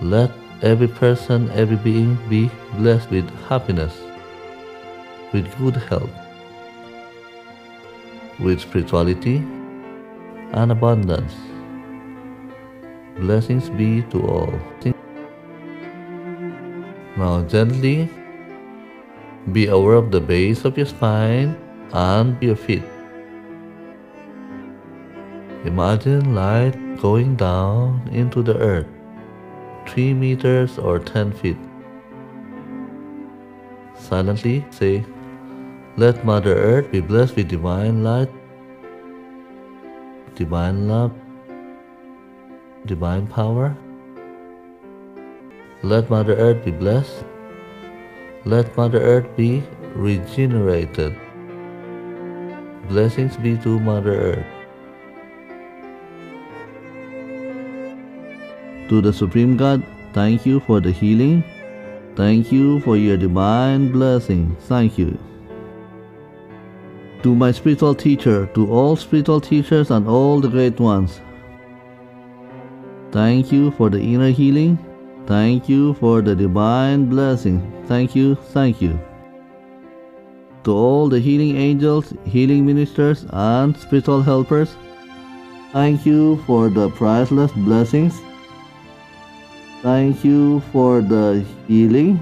Let 0.01 0.30
every 0.62 0.89
person, 0.89 1.51
every 1.51 1.76
being 1.76 2.18
be 2.28 2.51
blessed 2.78 3.11
with 3.11 3.28
happiness, 3.49 3.95
with 5.32 5.47
good 5.59 5.76
health, 5.76 6.11
with 8.39 8.61
spirituality 8.61 9.37
and 10.53 10.72
abundance. 10.72 11.35
Blessings 13.18 13.70
be 13.70 14.03
to 14.11 14.26
all. 14.26 14.61
Now 17.16 17.43
gently 17.43 18.11
Be 19.53 19.66
aware 19.66 19.97
of 19.97 20.11
the 20.11 20.20
base 20.20 20.64
of 20.64 20.78
your 20.78 20.87
spine 20.87 21.55
and 21.95 22.36
your 22.42 22.57
feet. 22.57 22.82
Imagine 25.64 26.34
light 26.34 26.76
going 27.01 27.36
down 27.36 28.07
into 28.12 28.42
the 28.42 28.57
earth, 28.59 28.86
3 29.86 30.12
meters 30.12 30.78
or 30.78 30.99
10 30.99 31.32
feet. 31.32 31.57
Silently 33.97 34.64
say, 34.70 35.05
Let 35.97 36.24
Mother 36.24 36.55
Earth 36.55 36.90
be 36.90 37.01
blessed 37.01 37.36
with 37.36 37.49
divine 37.49 38.03
light, 38.03 38.30
divine 40.34 40.88
love, 40.88 41.12
divine 42.86 43.26
power. 43.26 43.74
Let 45.82 46.11
Mother 46.11 46.34
Earth 46.36 46.64
be 46.64 46.72
blessed. 46.72 47.24
Let 48.45 48.76
Mother 48.76 49.01
Earth 49.01 49.28
be 49.36 49.62
regenerated. 49.95 51.24
Blessings 52.89 53.37
be 53.37 53.57
to 53.59 53.80
Mother 53.80 54.14
Earth. 54.14 54.47
To 58.89 59.01
the 59.01 59.12
Supreme 59.12 59.57
God, 59.57 59.82
thank 60.12 60.45
you 60.45 60.61
for 60.61 60.80
the 60.80 60.91
healing. 60.91 61.43
Thank 62.14 62.53
you 62.53 62.80
for 62.80 62.97
your 62.97 63.16
divine 63.16 63.91
blessing. 63.91 64.57
Thank 64.68 64.99
you. 64.99 65.18
To 67.22 67.35
my 67.35 67.53
spiritual 67.53 67.95
teacher, 67.95 68.47
to 68.55 68.70
all 68.70 68.97
spiritual 68.97 69.41
teachers 69.41 69.91
and 69.91 70.07
all 70.07 70.41
the 70.41 70.49
great 70.49 70.78
ones, 70.78 71.22
thank 73.11 73.51
you 73.51 73.70
for 73.72 73.89
the 73.89 73.99
inner 73.99 74.30
healing. 74.30 74.78
Thank 75.26 75.70
you 75.70 75.95
for 75.95 76.20
the 76.20 76.37
divine 76.37 77.07
blessing. 77.07 77.62
Thank 77.87 78.14
you, 78.14 78.35
thank 78.35 78.82
you. 78.82 79.01
To 80.64 80.72
all 80.72 81.08
the 81.10 81.20
healing 81.20 81.56
angels, 81.56 82.14
healing 82.24 82.64
ministers, 82.64 83.26
and 83.30 83.76
spiritual 83.76 84.22
helpers, 84.22 84.74
thank 85.72 86.06
you 86.06 86.42
for 86.46 86.70
the 86.70 86.88
priceless 86.88 87.52
blessings. 87.52 88.18
Thank 89.82 90.24
you 90.24 90.60
for 90.72 91.02
the 91.02 91.44
healing. 91.68 92.18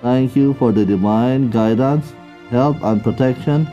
Thank 0.00 0.34
you 0.34 0.54
for 0.54 0.72
the 0.72 0.86
divine 0.86 1.50
guidance, 1.50 2.12
help, 2.50 2.82
and 2.82 3.02
protection. 3.02 3.68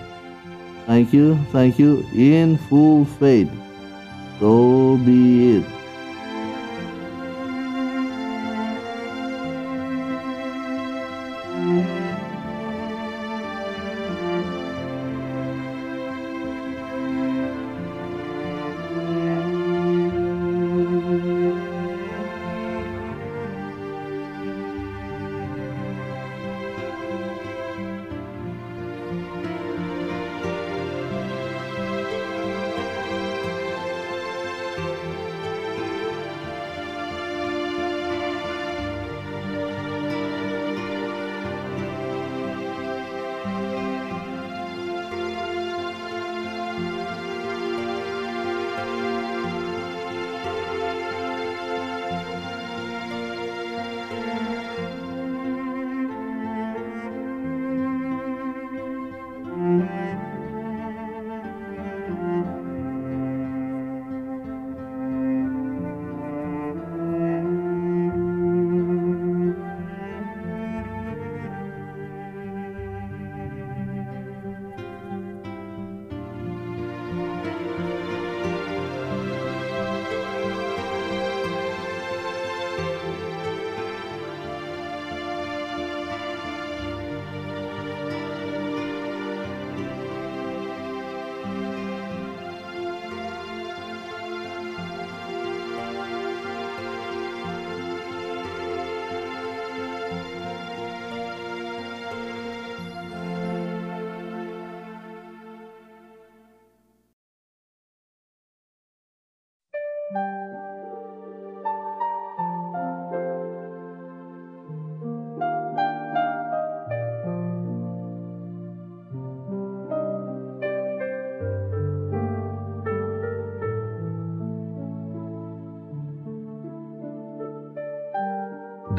Thank 0.85 1.13
you, 1.13 1.37
thank 1.53 1.79
you 1.79 2.05
in 2.13 2.57
full 2.57 3.05
faith. 3.05 3.49
So 4.39 4.97
be 5.05 5.59
it. 5.59 5.80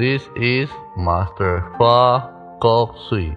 This 0.03 0.23
is 0.35 0.69
Master 0.97 1.63
Choa 1.79 2.59
Kok 2.61 2.97
Sui. 3.09 3.37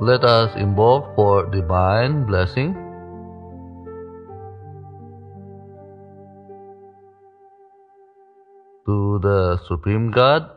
Let 0.00 0.24
us 0.24 0.56
invoke 0.56 1.14
for 1.16 1.44
divine 1.50 2.24
blessing. 2.24 2.72
To 8.86 9.18
the 9.22 9.60
Supreme 9.68 10.12
God, 10.12 10.48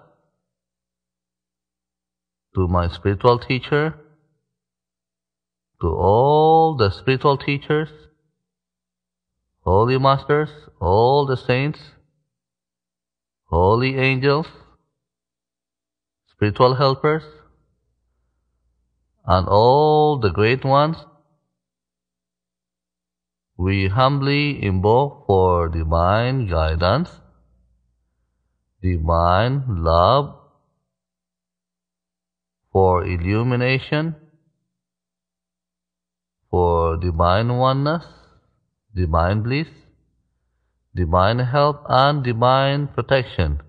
to 2.56 2.70
my 2.70 2.88
spiritual 2.88 3.40
teacher, 3.40 3.94
to 5.82 5.88
all 5.88 6.78
the 6.78 6.92
spiritual 6.92 7.36
teachers, 7.36 7.90
holy 9.70 10.00
masters, 10.00 10.50
all 10.82 11.28
the 11.28 11.38
saints, 11.38 11.80
holy 13.56 13.90
angels, 14.06 14.48
spiritual 16.32 16.74
helpers, 16.74 17.24
and 19.36 19.48
all 19.48 20.18
the 20.18 20.32
great 20.32 20.66
ones, 20.66 20.98
we 23.58 23.88
humbly 23.90 24.44
invoke 24.70 25.28
for 25.28 25.70
divine 25.70 26.48
guidance, 26.48 27.12
divine 28.82 29.58
love, 29.90 30.36
for 32.72 33.04
illumination, 33.06 34.16
for 36.50 36.98
divine 36.98 37.56
oneness, 37.58 38.19
divine 38.96 39.42
bliss, 39.44 39.68
divine 40.96 41.40
help, 41.40 41.84
and 41.88 42.24
divine 42.24 42.88
protection. 42.88 43.62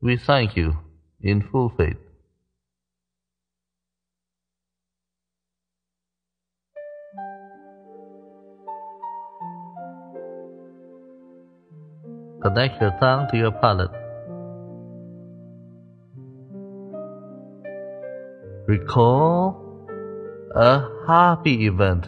We 0.00 0.16
thank 0.16 0.56
you 0.56 0.78
in 1.20 1.42
full 1.42 1.72
faith. 1.76 1.96
Connect 12.42 12.80
your 12.80 12.96
tongue 13.00 13.26
to 13.32 13.36
your 13.36 13.50
palate. 13.50 13.90
Recall 18.68 19.88
a 20.54 20.88
happy 21.06 21.66
event. 21.66 22.06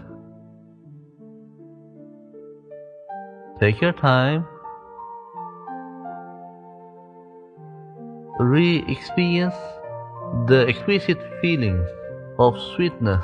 Take 3.60 3.82
your 3.82 3.92
time. 3.92 4.46
Re 8.38 8.82
experience 8.88 9.54
the 10.46 10.64
exquisite 10.66 11.20
feelings 11.42 11.86
of 12.38 12.58
sweetness, 12.74 13.22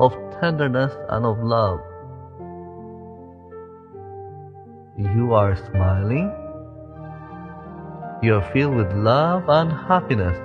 of 0.00 0.16
tenderness, 0.40 0.92
and 1.10 1.24
of 1.24 1.38
love. 1.44 1.78
You 4.98 5.32
are 5.34 5.54
smiling. 5.54 6.32
You 8.20 8.34
are 8.34 8.50
filled 8.52 8.74
with 8.74 8.92
love 8.94 9.48
and 9.48 9.70
happiness. 9.70 10.36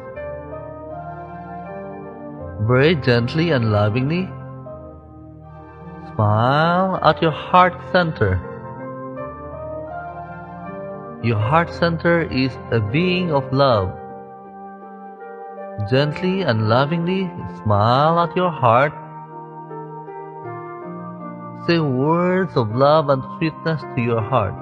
Very 2.67 2.93
gently 2.97 3.49
and 3.49 3.71
lovingly, 3.71 4.29
smile 6.21 6.99
at 7.01 7.19
your 7.19 7.31
heart 7.31 7.73
center. 7.91 8.33
Your 11.23 11.39
heart 11.39 11.73
center 11.73 12.21
is 12.21 12.57
a 12.71 12.79
being 12.79 13.31
of 13.31 13.51
love. 13.51 13.89
Gently 15.89 16.43
and 16.43 16.69
lovingly 16.69 17.23
smile 17.63 18.19
at 18.19 18.35
your 18.35 18.51
heart. 18.51 18.93
Say 21.65 21.79
words 21.79 22.55
of 22.55 22.75
love 22.75 23.09
and 23.09 23.23
sweetness 23.37 23.81
to 23.95 24.01
your 24.01 24.21
heart. 24.21 24.53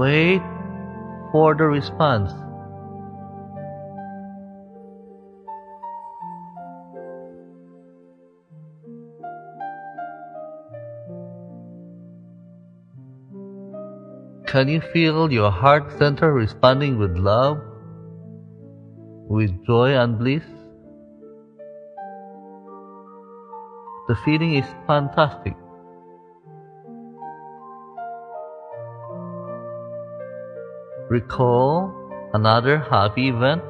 Wait 0.00 0.42
for 1.32 1.54
the 1.54 1.64
response. 1.64 2.32
Can 14.48 14.66
you 14.66 14.80
feel 14.80 15.30
your 15.30 15.50
heart 15.50 15.92
center 15.98 16.32
responding 16.32 16.98
with 16.98 17.18
love, 17.18 17.58
with 19.28 19.50
joy 19.66 19.90
and 19.94 20.18
bliss? 20.18 20.42
The 24.08 24.16
feeling 24.24 24.54
is 24.54 24.64
fantastic. 24.86 25.54
Recall 31.10 31.92
another 32.32 32.78
happy 32.78 33.28
event. 33.28 33.62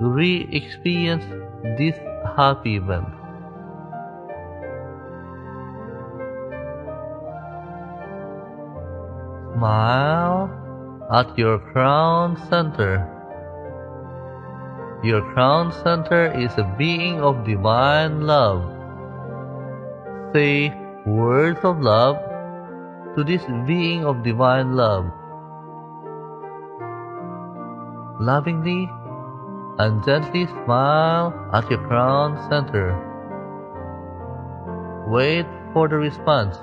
Re 0.00 0.48
experience 0.52 1.24
this 1.76 1.98
happy 2.34 2.76
event. 2.76 3.25
Smile 9.56 10.52
at 11.10 11.38
your 11.38 11.58
crown 11.58 12.36
center. 12.50 13.00
Your 15.02 15.22
crown 15.32 15.72
center 15.72 16.30
is 16.38 16.52
a 16.58 16.74
being 16.76 17.22
of 17.22 17.42
divine 17.46 18.26
love. 18.26 18.60
Say 20.34 20.76
words 21.06 21.60
of 21.62 21.80
love 21.80 22.16
to 23.16 23.24
this 23.24 23.40
being 23.66 24.04
of 24.04 24.22
divine 24.22 24.76
love. 24.76 25.08
Lovingly 28.20 28.90
and 29.78 30.04
gently 30.04 30.44
smile 30.48 31.32
at 31.54 31.70
your 31.70 31.80
crown 31.88 32.36
center. 32.50 32.92
Wait 35.08 35.46
for 35.72 35.88
the 35.88 35.96
response. 35.96 36.58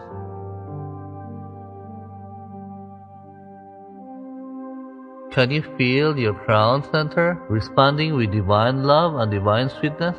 Can 5.33 5.49
you 5.49 5.63
feel 5.79 6.15
your 6.15 6.35
crown 6.35 6.83
center 6.91 7.41
responding 7.49 8.13
with 8.13 8.31
divine 8.31 8.83
love 8.83 9.15
and 9.15 9.31
divine 9.31 9.67
sweetness? 9.67 10.15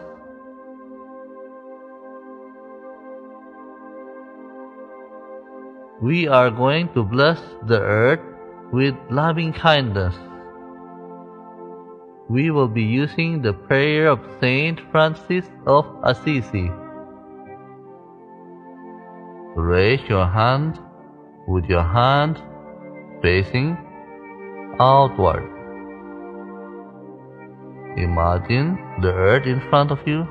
We 6.02 6.26
are 6.26 6.50
going 6.50 6.92
to 6.94 7.04
bless 7.04 7.40
the 7.68 7.78
earth 7.78 8.18
with 8.72 8.96
loving 9.08 9.52
kindness. 9.52 10.16
We 12.28 12.50
will 12.50 12.66
be 12.66 12.82
using 12.82 13.40
the 13.40 13.52
prayer 13.52 14.08
of 14.08 14.18
Saint 14.40 14.80
Francis 14.90 15.44
of 15.64 15.86
Assisi. 16.02 16.72
Raise 19.54 20.02
your 20.08 20.26
hand 20.26 20.80
with 21.46 21.66
your 21.66 21.84
hand 21.84 22.42
facing 23.22 23.78
outward. 24.80 25.44
Imagine 27.96 28.78
the 29.00 29.12
earth 29.12 29.46
in 29.46 29.60
front 29.70 29.90
of 29.90 30.00
you, 30.06 30.26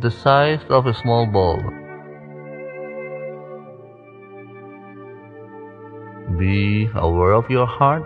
the 0.00 0.10
size 0.10 0.64
of 0.70 0.86
a 0.86 0.94
small 0.94 1.26
ball. 1.26 1.58
Be 6.38 6.88
aware 6.94 7.32
of 7.32 7.50
your 7.50 7.66
heart 7.66 8.04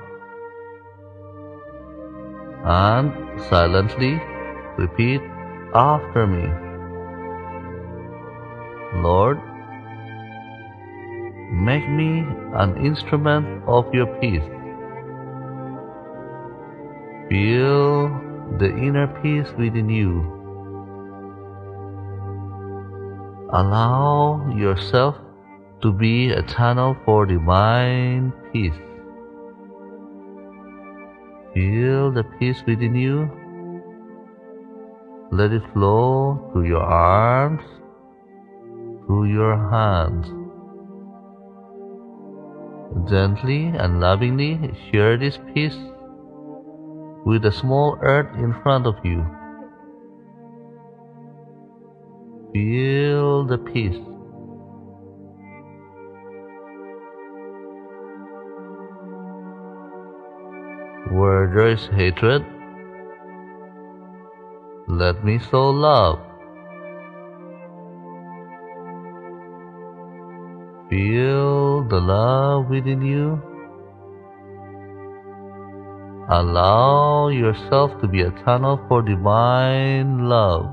and 2.65 3.13
silently 3.49 4.21
repeat 4.77 5.21
after 5.75 6.27
me. 6.27 6.47
Lord, 9.01 9.41
make 11.61 11.89
me 11.89 12.25
an 12.55 12.85
instrument 12.85 13.63
of 13.67 13.93
your 13.93 14.07
peace. 14.21 14.43
Feel 17.29 18.09
the 18.59 18.71
inner 18.87 19.07
peace 19.23 19.53
within 19.59 19.89
you. 19.89 20.25
Allow 23.53 24.55
yourself 24.57 25.17
to 25.83 25.93
be 25.93 26.31
a 26.31 26.43
channel 26.43 26.97
for 27.05 27.27
divine 27.27 28.33
peace. 28.53 28.75
Feel 31.55 32.11
the 32.11 32.25
peace 32.39 32.63
within 32.67 32.95
you. 32.95 33.31
Let 35.31 35.53
it 35.53 35.63
flow 35.73 36.51
through 36.53 36.69
your 36.69 36.83
arms, 36.83 37.63
through 39.07 39.27
your 39.27 39.57
hands. 39.71 40.40
Gently 43.09 43.67
and 43.67 44.01
lovingly 44.01 44.75
share 44.91 45.17
this 45.17 45.39
peace 45.55 45.77
with 47.25 47.43
the 47.43 47.53
small 47.53 47.97
earth 48.03 48.35
in 48.37 48.53
front 48.63 48.87
of 48.87 48.97
you. 49.05 49.25
Feel 52.53 53.47
the 53.47 53.59
peace. 53.59 53.97
Where 61.13 61.47
there 61.55 61.69
is 61.69 61.87
hatred, 61.87 62.45
let 64.89 65.25
me 65.25 65.39
sow 65.39 65.71
love. 65.71 66.30
Feel 70.91 71.85
the 71.85 72.01
love 72.01 72.69
within 72.69 73.01
you. 73.01 73.41
Allow 76.29 77.29
yourself 77.29 78.01
to 78.01 78.09
be 78.09 78.23
a 78.23 78.33
channel 78.45 78.81
for 78.89 79.01
divine 79.01 80.29
love. 80.29 80.67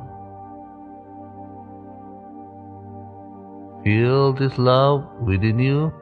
Feel 3.84 4.34
this 4.34 4.58
love 4.58 5.06
within 5.22 5.60
you. 5.60 5.94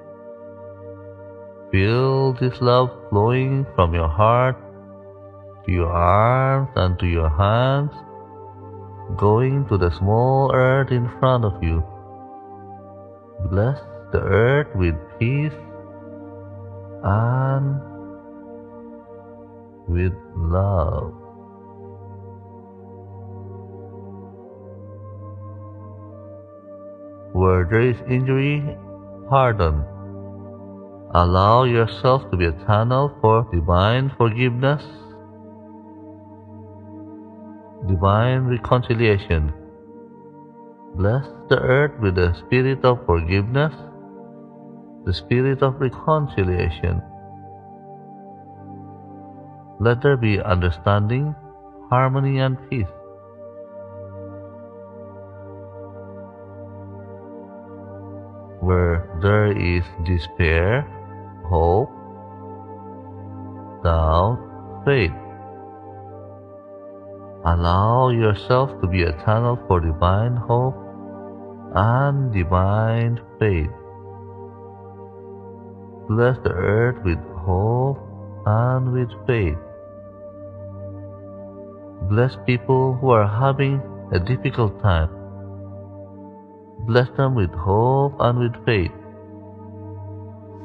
Feel 1.73 2.31
this 2.33 2.61
love 2.61 2.89
flowing 3.09 3.65
from 3.75 3.93
your 3.93 4.07
heart 4.07 4.55
to 5.65 5.71
your 5.73 5.91
arms 5.91 6.69
and 6.77 6.97
to 6.99 7.05
your 7.05 7.29
hands, 7.29 7.91
going 9.17 9.67
to 9.67 9.77
the 9.77 9.91
small 9.97 10.53
earth 10.53 10.91
in 10.91 11.09
front 11.19 11.43
of 11.43 11.61
you. 11.61 11.83
Bless 13.49 13.77
the 14.15 14.21
earth 14.21 14.67
with 14.75 14.95
peace 15.19 15.59
and 17.03 17.81
with 19.87 20.13
love. 20.35 21.13
Where 27.33 27.65
there 27.69 27.81
is 27.81 27.97
injury, 28.09 28.77
pardon. 29.29 29.83
Allow 31.13 31.63
yourself 31.65 32.29
to 32.31 32.37
be 32.37 32.45
a 32.45 32.53
channel 32.65 33.11
for 33.21 33.47
divine 33.51 34.13
forgiveness. 34.17 34.83
divine 37.87 38.45
reconciliation. 38.51 39.53
Bless 40.95 41.25
the 41.49 41.59
earth 41.59 41.99
with 42.01 42.15
the 42.15 42.33
spirit 42.39 42.83
of 42.83 43.05
forgiveness, 43.05 43.73
the 45.05 45.13
spirit 45.13 45.61
of 45.61 45.79
reconciliation. 45.79 47.01
Let 49.79 50.01
there 50.01 50.17
be 50.17 50.39
understanding, 50.39 51.35
harmony, 51.89 52.39
and 52.39 52.57
peace. 52.69 52.87
Where 58.61 59.05
there 59.21 59.51
is 59.51 59.83
despair, 60.05 60.81
hope, 61.45 61.91
doubt, 63.83 64.39
faith. 64.85 65.11
Allow 67.45 68.09
yourself 68.09 68.71
to 68.81 68.87
be 68.87 69.03
a 69.03 69.13
channel 69.23 69.59
for 69.67 69.79
divine 69.79 70.35
hope 70.35 70.75
and 71.75 72.33
divine 72.33 73.21
faith. 73.37 73.69
Bless 76.07 76.37
the 76.43 76.51
earth 76.51 77.03
with 77.03 77.17
hope 77.45 77.97
and 78.45 78.93
with 78.93 79.09
faith. 79.25 79.57
Bless 82.09 82.37
people 82.45 82.93
who 83.01 83.09
are 83.09 83.27
having 83.27 83.81
a 84.11 84.19
difficult 84.19 84.79
time. 84.83 85.09
Bless 86.85 87.09
them 87.17 87.33
with 87.33 87.49
hope 87.51 88.13
and 88.19 88.37
with 88.37 88.53
faith. 88.65 88.91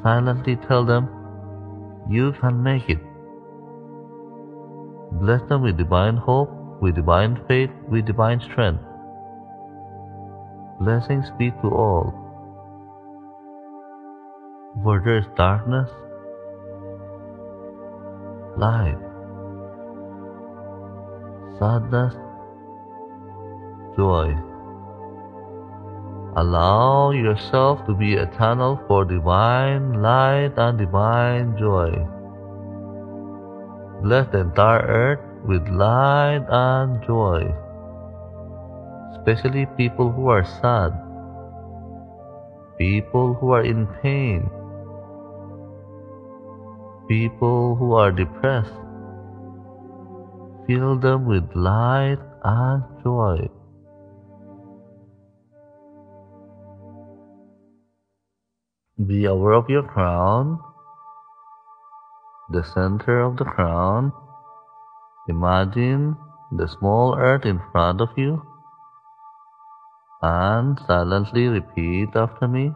Silently 0.03 0.57
tell 0.67 0.85
them, 0.85 1.09
you 2.07 2.33
can 2.39 2.61
make 2.61 2.87
it. 2.87 2.99
Bless 5.19 5.41
them 5.49 5.63
with 5.63 5.77
divine 5.77 6.17
hope, 6.17 6.51
with 6.81 6.93
divine 6.93 7.43
faith, 7.47 7.71
with 7.89 8.05
divine 8.05 8.39
strength. 8.41 8.83
Blessings 10.79 11.25
be 11.39 11.49
to 11.61 11.69
all. 11.69 12.20
Where 14.75 15.01
there 15.03 15.17
is 15.17 15.25
darkness, 15.35 15.89
light, 18.57 18.97
sadness, 21.59 22.13
joy. 23.97 24.33
Allow 26.37 27.11
yourself 27.11 27.85
to 27.87 27.93
be 27.93 28.15
a 28.15 28.25
channel 28.37 28.79
for 28.87 29.03
divine 29.03 30.01
light 30.01 30.53
and 30.57 30.77
divine 30.77 31.57
joy. 31.57 31.91
Bless 34.01 34.31
the 34.31 34.39
entire 34.39 34.81
earth 34.81 35.45
with 35.45 35.67
light 35.67 36.45
and 36.49 37.03
joy 37.05 37.53
especially 39.21 39.67
people 39.77 40.11
who 40.11 40.29
are 40.29 40.43
sad, 40.43 40.91
people 42.77 43.35
who 43.35 43.51
are 43.51 43.63
in 43.63 43.85
pain, 44.01 44.49
people 47.11 47.75
who 47.75 47.93
are 48.01 48.11
depressed. 48.17 48.77
Fill 50.65 50.97
them 51.05 51.25
with 51.25 51.43
light 51.53 52.21
and 52.49 52.83
joy. 53.03 53.49
Be 59.09 59.25
aware 59.25 59.57
of 59.59 59.69
your 59.69 59.83
crown, 59.83 60.59
the 62.49 62.63
center 62.63 63.19
of 63.19 63.35
the 63.35 63.49
crown. 63.55 64.13
Imagine 65.27 66.15
the 66.61 66.67
small 66.67 67.17
earth 67.17 67.45
in 67.45 67.59
front 67.73 67.99
of 67.99 68.09
you 68.15 68.41
and 70.21 70.79
silently 70.87 71.47
repeat 71.47 72.15
after 72.15 72.47
me. 72.47 72.71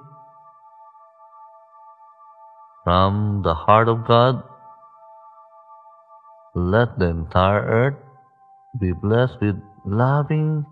From 2.85 3.41
the 3.43 3.55
heart 3.55 3.89
of 3.89 4.05
God, 4.07 4.43
let 6.53 6.99
the 6.99 7.07
entire 7.07 7.61
earth 7.61 7.97
be 8.79 8.91
blessed 8.91 9.41
with 9.41 9.55
loving 9.83 10.67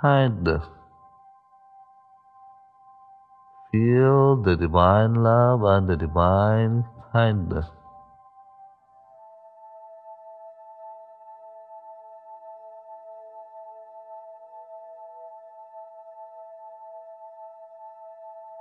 kindness. 0.00 0.64
Feel 3.70 4.42
the 4.42 4.56
divine 4.56 5.16
love 5.22 5.62
and 5.64 5.86
the 5.86 5.96
divine 5.96 6.86
kindness. 7.12 7.66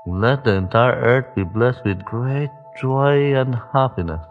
Let 0.08 0.46
the 0.46 0.56
entire 0.56 0.96
earth 0.96 1.36
be 1.36 1.44
blessed 1.44 1.84
with 1.84 2.06
great 2.06 2.50
joy 2.80 3.36
and 3.36 3.54
happiness, 3.74 4.22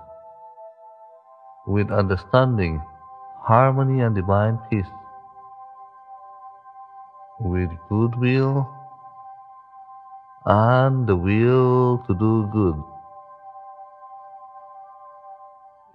with 1.66 1.90
understanding, 1.90 2.80
harmony, 3.42 4.00
and 4.00 4.14
divine 4.14 4.58
peace, 4.70 4.88
with 7.40 7.68
goodwill 7.90 8.66
and 10.46 11.06
the 11.06 11.14
will 11.14 12.02
to 12.06 12.14
do 12.14 12.48
good. 12.50 12.82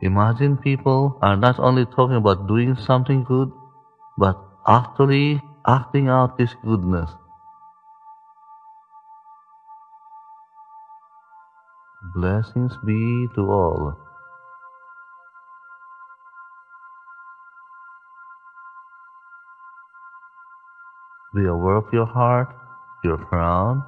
Imagine 0.01 0.57
people 0.57 1.17
are 1.23 1.35
not 1.35 1.57
only 1.57 1.85
talking 1.87 2.17
about 2.17 2.47
doing 2.47 2.75
something 2.75 3.23
good, 3.23 3.51
but 4.15 4.37
actually 4.67 5.41
acting 5.65 6.07
out 6.07 6.37
this 6.37 6.53
goodness. 6.63 7.09
Blessings 12.13 12.75
be 12.83 13.29
to 13.35 13.41
all. 13.49 13.97
Be 21.33 21.45
aware 21.45 21.77
of 21.77 21.85
your 21.93 22.05
heart, 22.05 22.53
your 23.05 23.17
crown. 23.17 23.85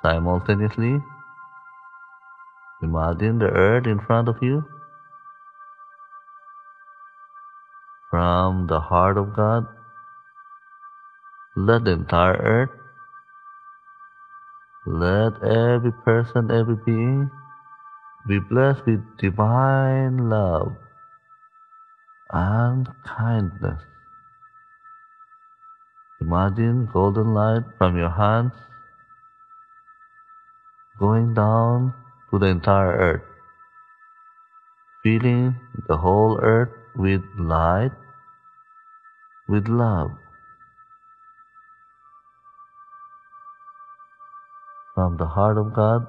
Simultaneously, 0.00 1.02
imagine 2.82 3.38
the 3.40 3.50
earth 3.50 3.86
in 3.86 4.00
front 4.00 4.28
of 4.28 4.36
you. 4.40 4.64
From 8.10 8.68
the 8.68 8.80
heart 8.80 9.18
of 9.18 9.36
God, 9.36 9.66
let 11.56 11.84
the 11.84 11.90
entire 11.90 12.36
earth 12.36 12.70
let 14.86 15.42
every 15.42 15.92
person, 15.92 16.50
every 16.50 16.76
being 16.84 17.30
be 18.28 18.38
blessed 18.38 18.84
with 18.86 19.00
divine 19.18 20.28
love 20.28 20.76
and 22.30 22.88
kindness. 23.04 23.80
Imagine 26.20 26.88
golden 26.92 27.34
light 27.34 27.64
from 27.78 27.96
your 27.96 28.10
hands 28.10 28.52
going 30.98 31.34
down 31.34 31.92
to 32.30 32.38
the 32.38 32.46
entire 32.46 32.92
earth, 32.92 33.22
filling 35.02 35.56
the 35.88 35.96
whole 35.96 36.38
earth 36.42 36.70
with 36.96 37.22
light, 37.38 37.92
with 39.48 39.68
love. 39.68 40.12
From 44.94 45.16
the 45.16 45.26
heart 45.26 45.58
of 45.58 45.74
God. 45.74 46.06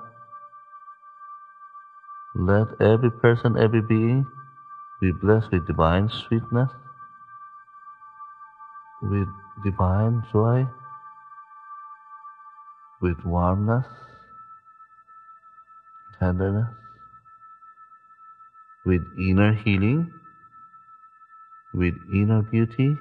Let 2.36 2.80
every 2.82 3.12
person, 3.12 3.58
every 3.58 3.82
being 3.82 4.28
be 5.02 5.12
blessed 5.12 5.52
with 5.52 5.68
divine 5.68 6.10
sweetness, 6.10 6.70
with 9.02 9.28
divine 9.64 10.24
joy, 10.32 10.68
with 13.02 13.18
warmness, 13.26 13.86
tenderness, 16.20 16.70
with 18.86 19.02
inner 19.18 19.54
healing, 19.54 20.12
with 21.74 21.96
inner 22.14 22.42
beauty, 22.42 22.98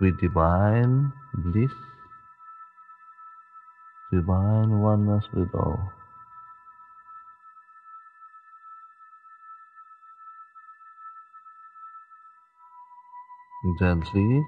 with 0.00 0.18
divine 0.20 1.12
bliss 1.34 1.72
divine 4.12 4.80
oneness 4.80 5.24
with 5.32 5.54
all. 5.54 5.78
Gently 13.78 14.42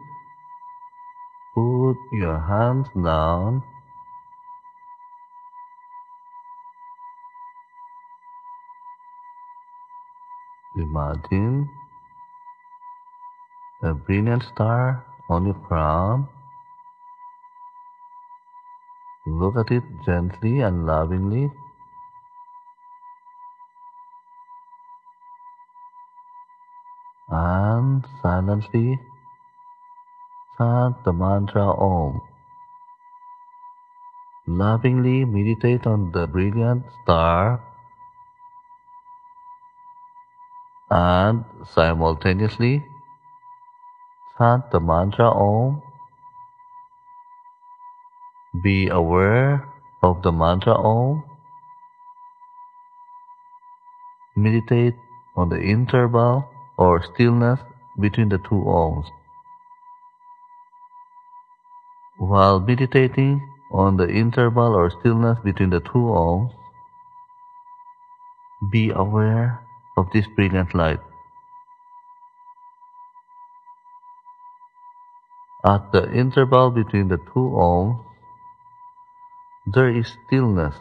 put 1.54 1.96
your 2.12 2.38
hands 2.40 2.88
down. 2.94 3.62
Imagine 10.76 11.68
a 13.82 13.92
brilliant 13.92 14.42
star 14.42 15.04
on 15.28 15.44
your 15.44 15.60
crown. 15.68 16.28
Look 19.24 19.56
at 19.56 19.70
it 19.70 19.84
gently 20.04 20.60
and 20.60 20.84
lovingly. 20.84 21.52
And 27.28 28.04
silently 28.20 29.00
chant 30.58 31.04
the 31.04 31.12
mantra 31.12 31.66
Om. 31.66 32.20
Lovingly 34.48 35.24
meditate 35.24 35.86
on 35.86 36.10
the 36.10 36.26
brilliant 36.26 36.84
star 37.02 37.62
and 40.90 41.44
simultaneously 41.64 42.84
chant 44.36 44.68
the 44.72 44.80
mantra 44.80 45.30
Om. 45.30 45.80
Be 48.60 48.88
aware 48.88 49.66
of 50.02 50.22
the 50.22 50.30
mantra 50.30 50.74
Om. 50.74 51.24
Meditate 54.36 54.94
on 55.34 55.48
the 55.48 55.58
interval 55.58 56.44
or 56.76 57.02
stillness 57.02 57.60
between 57.98 58.28
the 58.28 58.36
two 58.36 58.62
Oms. 58.66 59.06
While 62.18 62.60
meditating 62.60 63.40
on 63.72 63.96
the 63.96 64.08
interval 64.08 64.74
or 64.74 64.90
stillness 64.90 65.38
between 65.42 65.70
the 65.70 65.80
two 65.80 66.12
Oms, 66.12 66.52
be 68.70 68.90
aware 68.90 69.66
of 69.96 70.08
this 70.12 70.26
brilliant 70.36 70.74
light. 70.74 71.00
At 75.64 75.90
the 75.92 76.12
interval 76.12 76.70
between 76.70 77.08
the 77.08 77.16
two 77.16 77.50
Oms, 77.56 78.11
there 79.66 79.88
is 79.88 80.16
stillness. 80.26 80.74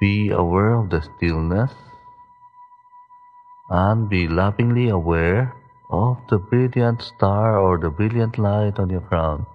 Be 0.00 0.30
aware 0.30 0.74
of 0.74 0.90
the 0.90 1.02
stillness 1.02 1.72
and 3.68 4.08
be 4.08 4.28
lovingly 4.28 4.88
aware 4.88 5.56
of 5.90 6.18
the 6.28 6.38
brilliant 6.38 7.02
star 7.02 7.58
or 7.58 7.78
the 7.78 7.90
brilliant 7.90 8.38
light 8.38 8.78
on 8.78 8.90
your 8.90 9.00
crown. 9.00 9.46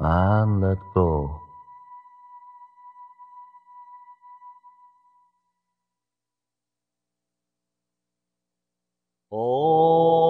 And 0.00 0.60
let 0.60 0.78
go. 0.92 1.43
O 9.36 10.23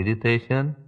meditation. 0.00 0.79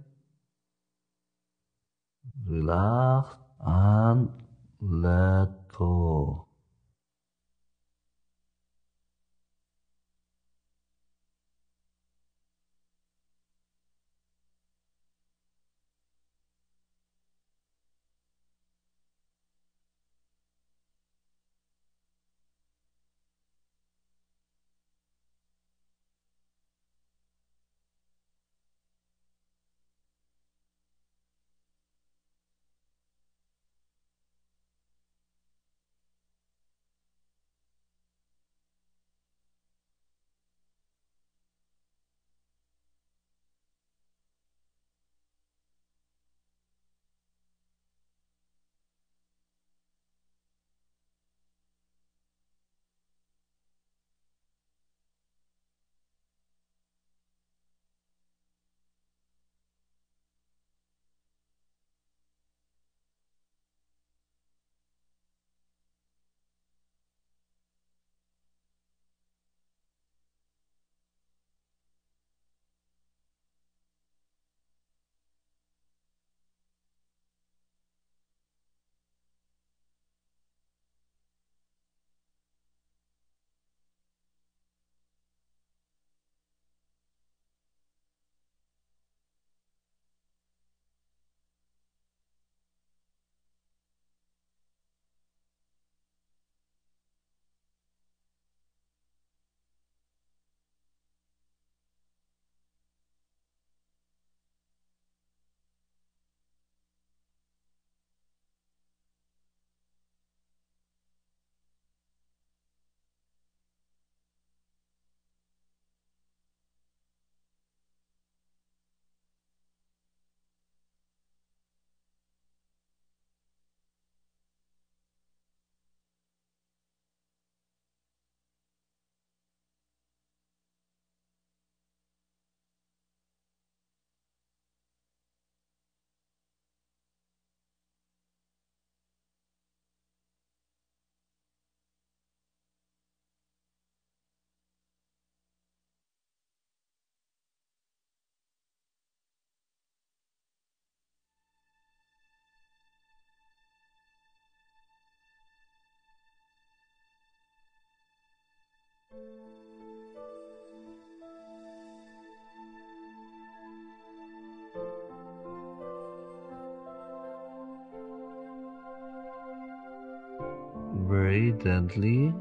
Very 171.09 171.53
gently 171.63 172.33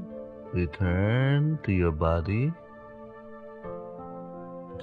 return 0.53 1.59
to 1.65 1.73
your 1.73 1.93
body. 1.93 2.53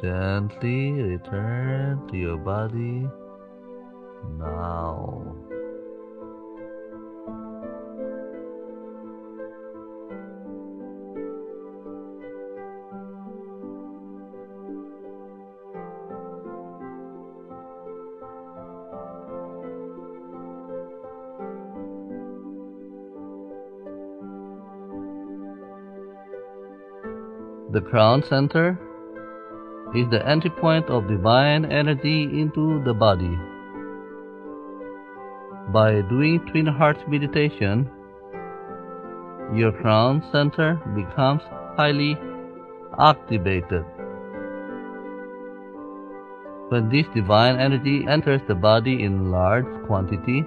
Gently 0.01 0.91
return 0.91 2.07
to 2.07 2.17
your 2.17 2.37
body 2.37 3.07
now. 4.37 5.28
The 27.79 27.89
crown 27.89 28.23
center 28.27 28.77
is 29.95 30.09
the 30.09 30.21
entry 30.27 30.49
point 30.49 30.89
of 30.89 31.07
divine 31.07 31.63
energy 31.63 32.23
into 32.41 32.83
the 32.83 32.93
body. 32.93 33.39
By 35.71 36.01
doing 36.09 36.41
Twin 36.51 36.65
Hearts 36.65 36.99
meditation, 37.07 37.89
your 39.55 39.71
crown 39.71 40.21
center 40.33 40.75
becomes 40.93 41.41
highly 41.77 42.17
activated. 42.99 43.85
When 46.67 46.89
this 46.89 47.05
divine 47.15 47.61
energy 47.61 48.05
enters 48.09 48.41
the 48.49 48.55
body 48.55 49.03
in 49.03 49.31
large 49.31 49.69
quantity, 49.87 50.43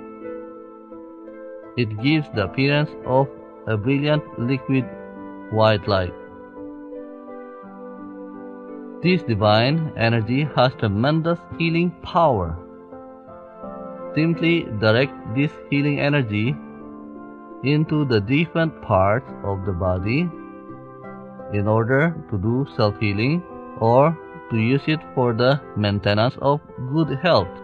it 1.78 2.02
gives 2.02 2.26
the 2.34 2.44
appearance 2.44 2.90
of 3.06 3.26
a 3.66 3.78
brilliant 3.78 4.22
liquid 4.38 4.84
white 5.50 5.88
light. 5.88 6.22
This 9.02 9.22
divine 9.24 9.92
energy 9.96 10.48
has 10.56 10.74
tremendous 10.74 11.38
healing 11.58 11.90
power. 12.02 12.56
Simply 14.14 14.62
direct 14.78 15.12
this 15.34 15.50
healing 15.70 15.98
energy 15.98 16.54
into 17.64 18.04
the 18.04 18.20
different 18.20 18.80
parts 18.82 19.32
of 19.42 19.64
the 19.66 19.72
body 19.72 20.20
in 21.52 21.66
order 21.66 22.14
to 22.30 22.38
do 22.38 22.66
self 22.76 23.00
healing 23.00 23.42
or 23.80 24.16
to 24.50 24.56
use 24.56 24.86
it 24.86 25.00
for 25.16 25.32
the 25.32 25.60
maintenance 25.76 26.36
of 26.40 26.60
good 26.92 27.18
health. 27.18 27.61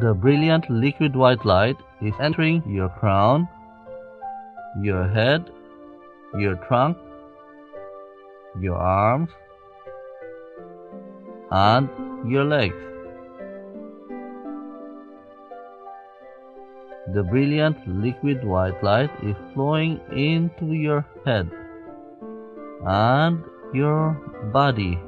The 0.00 0.14
brilliant 0.14 0.70
liquid 0.70 1.14
white 1.14 1.44
light 1.44 1.76
is 2.00 2.14
entering 2.20 2.62
your 2.66 2.88
crown, 2.88 3.46
your 4.80 5.06
head, 5.06 5.50
your 6.38 6.54
trunk, 6.68 6.96
your 8.58 8.76
arms, 8.76 9.28
and 11.50 11.90
your 12.32 12.44
legs. 12.44 12.82
The 17.12 17.22
brilliant 17.22 17.86
liquid 17.86 18.42
white 18.42 18.82
light 18.82 19.10
is 19.22 19.36
flowing 19.52 20.00
into 20.12 20.72
your 20.72 21.04
head 21.26 21.50
and 22.86 23.44
your 23.74 24.12
body 24.50 24.98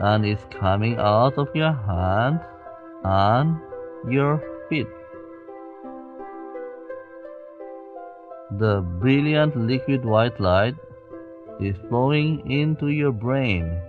and 0.00 0.26
is 0.26 0.46
coming 0.50 0.98
out 0.98 1.38
of 1.38 1.48
your 1.54 1.72
hands 1.72 2.42
and 3.04 3.60
your 4.08 4.42
feet. 4.68 4.86
The 8.58 8.80
brilliant 9.00 9.56
liquid 9.56 10.04
white 10.04 10.40
light 10.40 10.74
is 11.60 11.76
flowing 11.88 12.50
into 12.50 12.88
your 12.88 13.12
brain, 13.12 13.80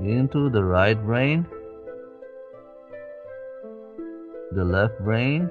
into 0.00 0.48
the 0.50 0.64
right 0.64 1.00
brain, 1.04 1.46
the 4.52 4.64
left 4.64 4.98
brain, 5.04 5.50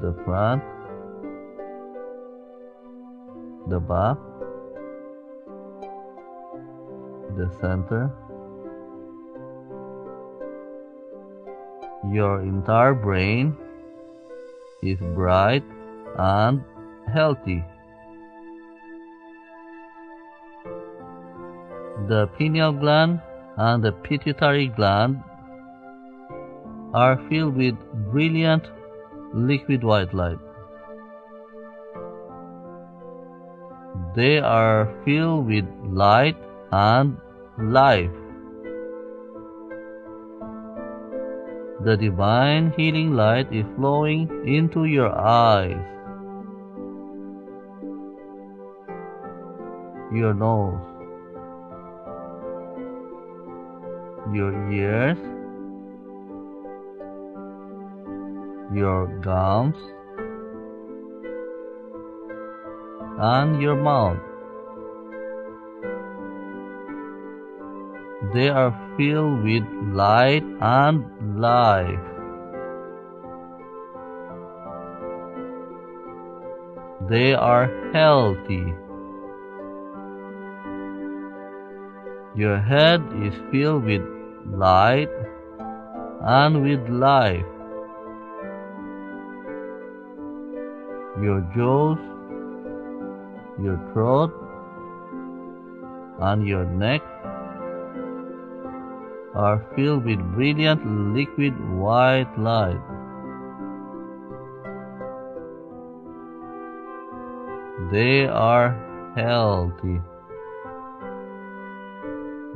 the 0.00 0.14
front, 0.24 0.62
the 3.68 3.80
back, 3.80 4.16
the 7.36 7.50
center. 7.60 8.10
Your 12.12 12.40
entire 12.40 12.94
brain 12.94 13.56
is 14.82 14.98
bright 15.14 15.64
and 16.16 16.62
healthy. 17.12 17.64
The 22.08 22.28
pineal 22.38 22.72
gland 22.72 23.20
and 23.56 23.82
the 23.82 23.92
pituitary 23.92 24.68
gland 24.68 25.22
are 26.94 27.16
filled 27.28 27.56
with 27.56 27.74
brilliant 28.12 28.64
liquid 29.34 29.82
white 29.82 30.14
light. 30.14 30.38
They 34.14 34.38
are 34.38 34.94
filled 35.04 35.46
with 35.46 35.64
light 35.84 36.36
and 36.70 37.18
life. 37.58 38.10
The 41.84 41.96
divine 41.96 42.72
healing 42.76 43.12
light 43.14 43.52
is 43.52 43.64
flowing 43.76 44.28
into 44.46 44.84
your 44.84 45.10
eyes, 45.10 45.76
your 50.12 50.34
nose, 50.34 50.80
your 54.34 54.52
ears, 54.72 55.18
your 58.74 59.06
gums, 59.20 59.76
and 63.18 63.62
your 63.62 63.76
mouth. 63.76 64.25
They 68.34 68.48
are 68.48 68.72
filled 68.96 69.44
with 69.44 69.64
light 69.92 70.44
and 70.60 71.40
life. 71.40 72.00
They 77.08 77.34
are 77.34 77.70
healthy. 77.92 78.74
Your 82.34 82.58
head 82.58 83.00
is 83.22 83.34
filled 83.50 83.84
with 83.84 84.02
light 84.46 85.10
and 86.22 86.62
with 86.62 86.88
life. 86.88 87.46
Your 91.22 91.40
jaws, 91.54 91.98
your 93.62 93.78
throat, 93.92 94.32
and 96.18 96.46
your 96.46 96.64
neck 96.64 97.02
are 99.36 99.62
filled 99.76 100.06
with 100.06 100.18
brilliant 100.34 100.80
liquid 101.14 101.52
white 101.70 102.32
light. 102.38 102.80
They 107.92 108.26
are 108.26 108.72
healthy. 109.14 110.00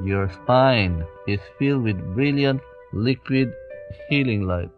Your 0.02 0.30
spine 0.32 1.04
is 1.28 1.40
filled 1.58 1.84
with 1.84 2.14
brilliant 2.14 2.62
liquid 2.94 3.52
healing 4.08 4.46
light. 4.46 4.70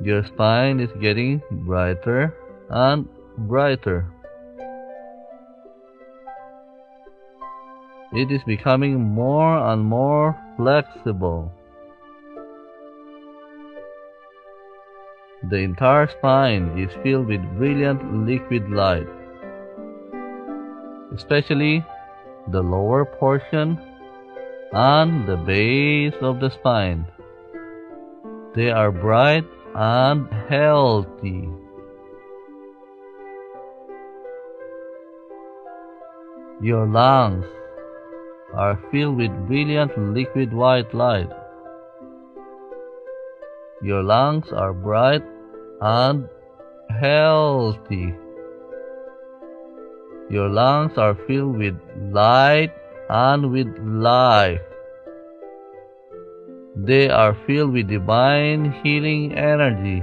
Your 0.00 0.24
spine 0.24 0.80
is 0.80 0.90
getting 1.00 1.42
brighter 1.50 2.34
and 2.70 3.06
brighter. 3.36 4.06
It 8.14 8.30
is 8.30 8.42
becoming 8.44 9.00
more 9.00 9.56
and 9.56 9.82
more 9.82 10.38
flexible. 10.58 11.50
The 15.48 15.56
entire 15.56 16.06
spine 16.08 16.78
is 16.78 16.92
filled 17.02 17.28
with 17.28 17.40
brilliant 17.56 18.26
liquid 18.26 18.68
light, 18.68 19.08
especially 21.14 21.82
the 22.48 22.62
lower 22.62 23.06
portion 23.06 23.80
and 24.72 25.26
the 25.26 25.38
base 25.38 26.14
of 26.20 26.38
the 26.38 26.50
spine. 26.50 27.06
They 28.54 28.70
are 28.70 28.92
bright 28.92 29.46
and 29.74 30.28
healthy. 30.50 31.48
Your 36.60 36.86
lungs 36.86 37.46
are 38.54 38.78
filled 38.90 39.16
with 39.16 39.30
brilliant 39.46 39.96
liquid 40.14 40.52
white 40.52 40.92
light. 40.94 41.30
Your 43.82 44.02
lungs 44.02 44.52
are 44.52 44.72
bright 44.72 45.22
and 45.80 46.28
healthy. 47.00 48.14
Your 50.30 50.48
lungs 50.48 50.92
are 50.96 51.16
filled 51.26 51.56
with 51.58 51.74
light 52.10 52.72
and 53.08 53.50
with 53.50 53.68
life. 53.78 54.60
They 56.76 57.08
are 57.08 57.36
filled 57.46 57.72
with 57.72 57.88
divine 57.88 58.72
healing 58.82 59.34
energy. 59.34 60.02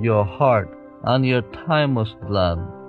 Your 0.00 0.24
heart 0.24 0.70
and 1.04 1.26
your 1.26 1.42
thymus 1.66 2.14
gland 2.26 2.81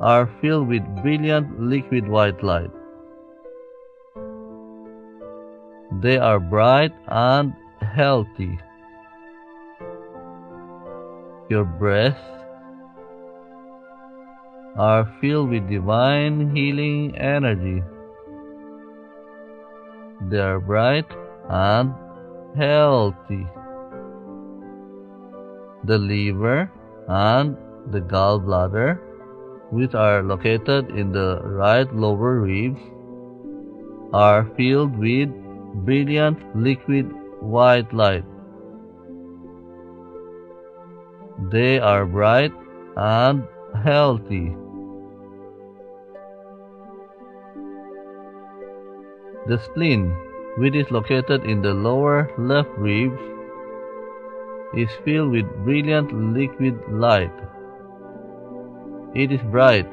are 0.00 0.26
filled 0.40 0.68
with 0.68 0.82
brilliant 1.02 1.60
liquid 1.60 2.08
white 2.08 2.42
light. 2.42 2.70
They 6.00 6.16
are 6.16 6.40
bright 6.40 6.92
and 7.08 7.52
healthy. 7.82 8.58
Your 11.50 11.64
breath 11.64 12.18
are 14.76 15.04
filled 15.20 15.50
with 15.50 15.68
divine 15.68 16.54
healing 16.54 17.16
energy. 17.18 17.82
They 20.30 20.38
are 20.38 20.60
bright 20.60 21.10
and 21.48 21.92
healthy. 22.56 23.46
The 25.84 25.98
liver 25.98 26.70
and 27.08 27.56
the 27.90 28.00
gallbladder, 28.00 29.09
which 29.70 29.94
are 29.94 30.22
located 30.22 30.90
in 30.90 31.12
the 31.12 31.40
right 31.42 31.92
lower 31.94 32.40
ribs, 32.40 32.80
are 34.12 34.44
filled 34.56 34.98
with 34.98 35.28
brilliant 35.84 36.38
liquid 36.56 37.10
white 37.40 37.92
light. 37.94 38.24
They 41.52 41.78
are 41.78 42.04
bright 42.04 42.52
and 42.96 43.46
healthy. 43.84 44.56
The 49.46 49.58
spleen, 49.58 50.14
which 50.58 50.74
is 50.74 50.90
located 50.90 51.44
in 51.44 51.62
the 51.62 51.72
lower 51.72 52.30
left 52.36 52.70
ribs, 52.76 53.20
is 54.74 54.90
filled 55.04 55.30
with 55.30 55.46
brilliant 55.64 56.12
liquid 56.12 56.78
light. 56.90 57.32
It 59.12 59.32
is 59.32 59.40
bright, 59.50 59.88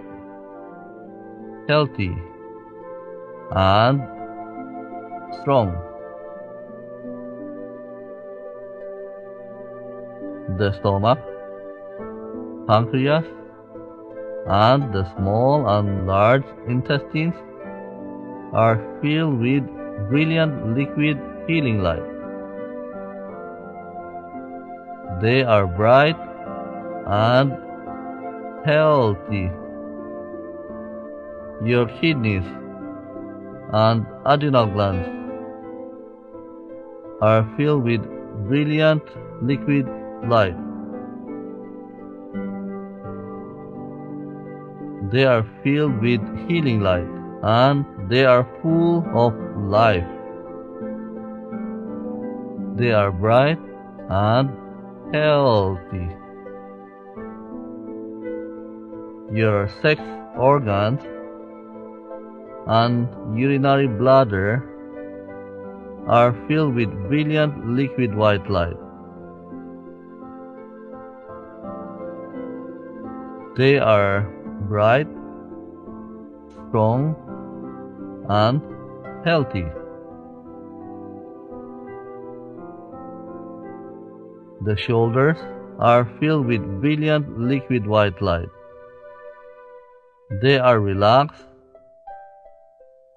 healthy, 1.67 2.15
and 3.51 3.99
strong. 5.41 5.73
The 10.59 10.71
stomach, 10.79 11.17
pancreas, 12.67 13.25
and 14.45 14.93
the 14.93 15.03
small 15.15 15.67
and 15.67 16.05
large 16.05 16.45
intestines 16.67 17.33
are 18.53 18.77
filled 19.01 19.39
with 19.39 19.63
brilliant 20.09 20.77
liquid 20.77 21.17
healing 21.47 21.81
light. 21.81 22.05
They 25.21 25.41
are 25.41 25.65
bright 25.65 26.15
and 27.07 27.66
healthy. 28.67 29.49
Your 31.71 31.85
kidneys 31.99 32.47
and 33.71 34.05
adrenal 34.25 34.67
glands 34.67 35.07
are 37.21 37.47
filled 37.55 37.83
with 37.83 38.01
brilliant 38.49 39.03
liquid 39.41 39.87
light. 40.33 40.59
They 45.11 45.23
are 45.23 45.45
filled 45.63 46.01
with 46.01 46.21
healing 46.49 46.81
light 46.81 47.07
and 47.43 48.11
they 48.11 48.25
are 48.25 48.45
full 48.61 49.05
of 49.15 49.33
life. 49.77 50.13
They 52.75 52.91
are 52.91 53.11
bright 53.11 53.59
and 54.09 54.49
healthy. 55.13 56.26
Your 59.31 59.67
sex 59.81 60.01
organs 60.37 61.01
and 62.65 63.37
urinary 63.37 63.87
bladder 63.87 64.63
are 66.07 66.33
filled 66.47 66.75
with 66.75 66.89
brilliant 67.09 67.67
liquid 67.67 68.15
white 68.15 68.49
light. 68.49 68.77
They 73.57 73.77
are 73.79 74.21
bright, 74.69 75.07
strong, 76.69 77.15
and 78.29 78.61
healthy. 79.25 79.65
The 84.61 84.77
shoulders 84.77 85.37
are 85.79 86.05
filled 86.19 86.45
with 86.45 86.61
brilliant 86.81 87.37
liquid 87.39 87.85
white 87.85 88.21
light. 88.21 88.49
They 90.29 90.59
are 90.59 90.79
relaxed 90.79 91.45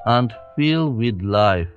and 0.06 0.32
filled 0.56 0.96
with 0.96 1.20
life. 1.22 1.68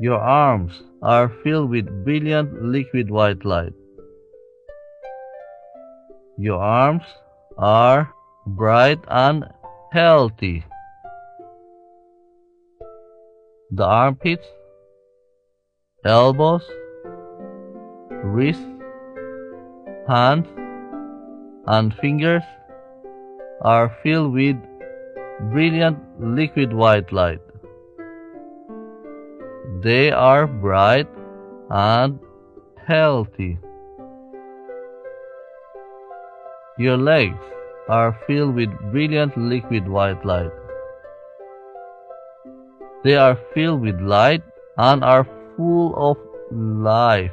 Your 0.00 0.18
arms 0.18 0.82
are 1.02 1.28
filled 1.44 1.68
with 1.70 2.04
brilliant 2.04 2.62
liquid 2.62 3.10
white 3.10 3.44
light. 3.44 3.74
Your 6.38 6.58
arms 6.58 7.02
are 7.58 8.14
bright 8.46 9.00
and 9.08 9.44
healthy. 9.92 10.64
The 13.70 13.84
armpits, 13.84 14.46
elbows, 16.06 16.62
wrists, 18.10 18.64
hands, 20.08 20.46
and 21.66 21.92
fingers 21.94 22.42
are 23.62 23.96
filled 24.02 24.32
with 24.32 24.56
brilliant 25.52 25.98
liquid 26.20 26.72
white 26.72 27.12
light. 27.12 27.40
They 29.82 30.10
are 30.10 30.46
bright 30.46 31.08
and 31.70 32.18
healthy. 32.86 33.58
Your 36.78 36.96
legs 36.96 37.38
are 37.88 38.16
filled 38.26 38.54
with 38.54 38.70
brilliant 38.92 39.36
liquid 39.36 39.88
white 39.88 40.24
light. 40.24 40.50
They 43.04 43.16
are 43.16 43.38
filled 43.54 43.80
with 43.80 44.00
light 44.00 44.42
and 44.76 45.02
are 45.02 45.26
full 45.56 45.94
of 45.96 46.16
life. 46.52 47.32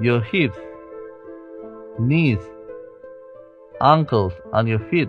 Your 0.00 0.20
hips, 0.20 0.58
knees, 1.98 2.38
ankles, 3.80 4.32
and 4.52 4.68
your 4.68 4.80
feet 4.90 5.08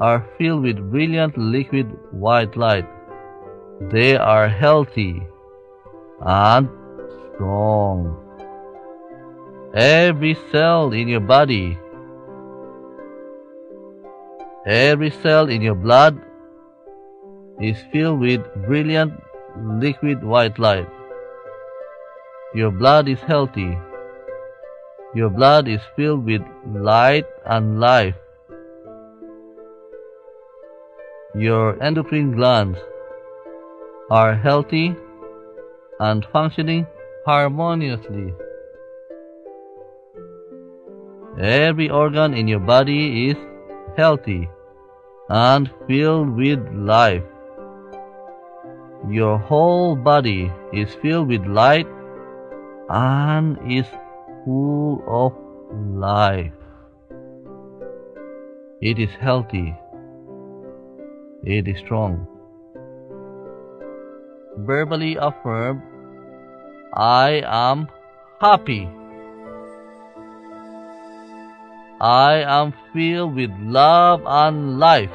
are 0.00 0.26
filled 0.38 0.62
with 0.62 0.90
brilliant 0.90 1.36
liquid 1.38 1.86
white 2.10 2.56
light. 2.56 2.86
They 3.92 4.16
are 4.16 4.48
healthy 4.48 5.22
and 6.20 6.68
strong. 7.34 8.20
Every 9.74 10.36
cell 10.50 10.92
in 10.92 11.08
your 11.08 11.20
body, 11.20 11.78
every 14.66 15.10
cell 15.10 15.48
in 15.48 15.62
your 15.62 15.74
blood 15.74 16.20
is 17.60 17.76
filled 17.92 18.20
with 18.20 18.40
brilliant 18.66 19.12
liquid 19.56 20.22
white 20.24 20.58
light. 20.58 20.88
Your 22.54 22.70
blood 22.70 23.08
is 23.08 23.18
healthy. 23.20 23.76
Your 25.14 25.30
blood 25.30 25.68
is 25.68 25.80
filled 25.94 26.24
with 26.24 26.42
light 26.66 27.26
and 27.46 27.78
life. 27.78 28.16
Your 31.36 31.80
endocrine 31.80 32.32
glands 32.32 32.78
are 34.10 34.34
healthy 34.34 34.96
and 36.00 36.26
functioning 36.32 36.86
harmoniously. 37.26 38.34
Every 41.40 41.90
organ 41.90 42.34
in 42.34 42.48
your 42.48 42.60
body 42.60 43.30
is 43.30 43.36
healthy 43.96 44.48
and 45.28 45.70
filled 45.86 46.36
with 46.36 46.58
life. 46.72 47.22
Your 49.08 49.38
whole 49.38 49.94
body 49.94 50.50
is 50.72 50.94
filled 51.02 51.28
with 51.28 51.46
light 51.46 51.86
and 52.88 53.58
is 53.70 53.86
full 54.44 55.02
of 55.08 55.32
life. 55.96 56.52
It 58.80 58.98
is 58.98 59.10
healthy. 59.20 59.74
It 61.42 61.68
is 61.68 61.78
strong. 61.78 62.26
Verbally 64.58 65.16
affirm, 65.16 65.82
I 66.94 67.42
am 67.44 67.88
happy. 68.40 68.88
I 72.00 72.44
am 72.46 72.74
filled 72.92 73.34
with 73.34 73.50
love 73.60 74.22
and 74.26 74.78
life. 74.78 75.10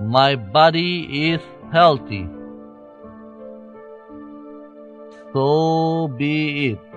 My 0.00 0.34
body 0.34 1.30
is 1.32 1.40
healthy. 1.72 2.28
So 5.32 6.08
be 6.08 6.72
it. 6.72 6.91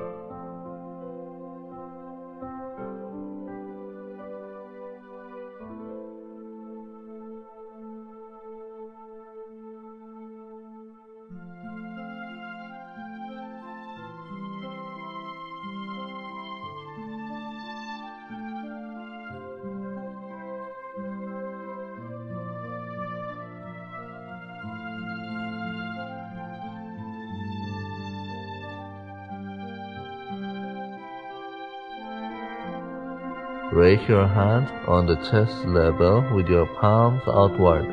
Raise 33.96 34.10
your 34.10 34.28
hands 34.28 34.70
on 34.88 35.06
the 35.06 35.16
chest 35.28 35.66
level 35.66 36.22
with 36.36 36.50
your 36.50 36.66
palms 36.66 37.22
outward. 37.28 37.86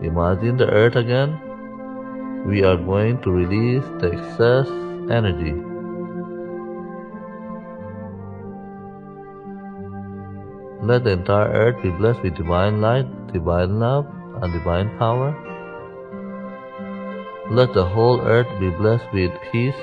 Imagine 0.00 0.56
the 0.56 0.68
earth 0.70 0.94
again. 0.94 1.32
We 2.46 2.62
are 2.62 2.76
going 2.76 3.20
to 3.22 3.32
release 3.32 3.82
the 3.98 4.12
excess 4.12 4.68
energy. 5.10 5.54
Let 10.86 11.02
the 11.02 11.10
entire 11.10 11.50
earth 11.50 11.82
be 11.82 11.90
blessed 11.90 12.22
with 12.22 12.36
divine 12.36 12.80
light, 12.80 13.08
divine 13.32 13.80
love, 13.80 14.06
and 14.40 14.52
divine 14.52 14.96
power. 14.98 15.34
Let 17.50 17.74
the 17.74 17.84
whole 17.84 18.20
earth 18.20 18.48
be 18.60 18.70
blessed 18.70 19.12
with 19.12 19.32
peace, 19.50 19.82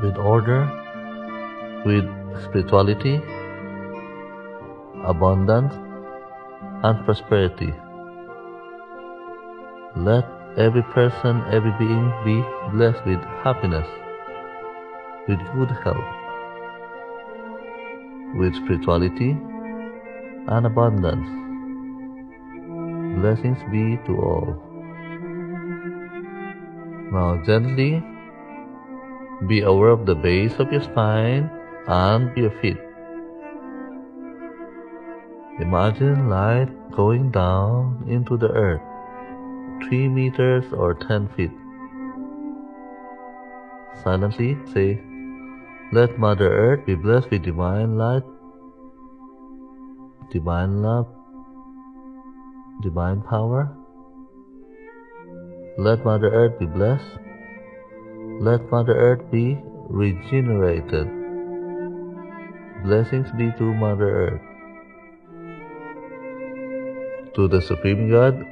with 0.00 0.16
order, 0.18 0.85
with 1.86 2.06
spirituality, 2.44 3.14
abundance, 5.04 5.72
and 6.82 7.04
prosperity. 7.04 7.72
Let 9.94 10.24
every 10.58 10.82
person, 10.94 11.42
every 11.52 11.72
being 11.78 12.06
be 12.24 12.42
blessed 12.72 13.06
with 13.06 13.20
happiness, 13.44 13.86
with 15.28 15.38
good 15.54 15.70
health, 15.84 16.10
with 18.34 18.56
spirituality 18.56 19.30
and 20.48 20.66
abundance. 20.66 21.28
Blessings 23.20 23.62
be 23.70 23.84
to 24.06 24.16
all. 24.20 24.62
Now 27.12 27.40
gently 27.46 28.02
be 29.46 29.60
aware 29.60 29.90
of 29.90 30.04
the 30.04 30.16
base 30.16 30.54
of 30.58 30.72
your 30.72 30.82
spine 30.82 31.48
and 31.88 32.36
your 32.36 32.50
feet. 32.60 32.78
Imagine 35.60 36.28
light 36.28 36.68
going 36.92 37.30
down 37.30 38.04
into 38.08 38.36
the 38.36 38.48
earth, 38.48 38.82
3 39.88 40.08
meters 40.08 40.64
or 40.72 40.94
10 40.94 41.28
feet. 41.36 41.52
Silently 44.02 44.58
say, 44.74 45.00
Let 45.92 46.18
Mother 46.18 46.50
Earth 46.52 46.84
be 46.84 46.94
blessed 46.94 47.30
with 47.30 47.42
divine 47.42 47.96
light, 47.96 48.22
divine 50.30 50.82
love, 50.82 51.08
divine 52.82 53.22
power. 53.22 53.74
Let 55.78 56.04
Mother 56.04 56.30
Earth 56.30 56.58
be 56.58 56.66
blessed. 56.66 57.18
Let 58.40 58.70
Mother 58.70 58.94
Earth 58.94 59.30
be 59.30 59.58
regenerated. 59.88 61.15
Blessings 62.86 63.32
be 63.32 63.50
to 63.58 63.74
Mother 63.74 64.08
Earth. 64.26 64.40
To 67.34 67.48
the 67.48 67.60
Supreme 67.60 68.08
God, 68.08 68.46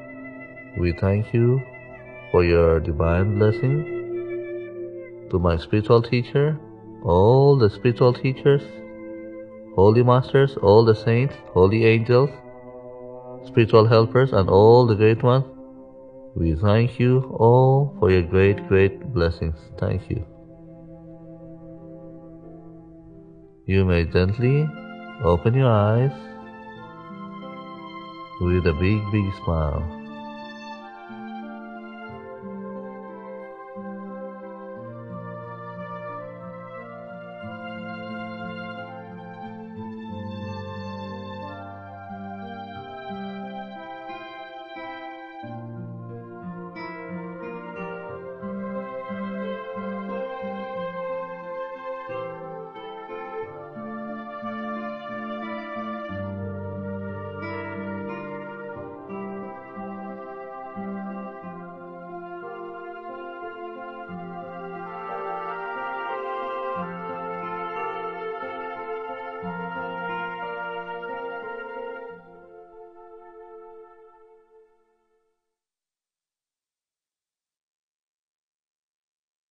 we 0.77 0.91
thank 0.91 1.33
you 1.33 1.63
for 2.33 2.43
your 2.43 2.81
divine 2.81 3.39
blessing. 3.39 5.29
To 5.31 5.39
my 5.39 5.57
spiritual 5.57 6.03
teacher, 6.03 6.59
all 7.05 7.57
the 7.57 7.71
spiritual 7.71 8.13
teachers, 8.13 8.63
holy 9.77 10.03
masters, 10.03 10.57
all 10.57 10.85
the 10.85 10.97
saints, 10.97 11.37
holy 11.53 11.85
angels, 11.85 12.31
spiritual 13.47 13.87
helpers, 13.87 14.33
and 14.33 14.51
all 14.51 14.85
the 14.85 14.97
great 14.97 15.23
ones, 15.23 15.45
we 16.35 16.57
thank 16.57 16.99
you 16.99 17.21
all 17.39 17.97
for 18.01 18.11
your 18.11 18.23
great, 18.23 18.67
great 18.67 19.01
blessings. 19.15 19.55
Thank 19.79 20.11
you. 20.11 20.34
You 23.67 23.87
may 23.87 24.05
gently 24.05 24.69
open 25.23 25.55
your 25.55 25.71
eyes 25.71 26.13
with 28.43 28.67
a 28.67 28.75
big, 28.75 29.01
big 29.11 29.25
smile. 29.43 29.94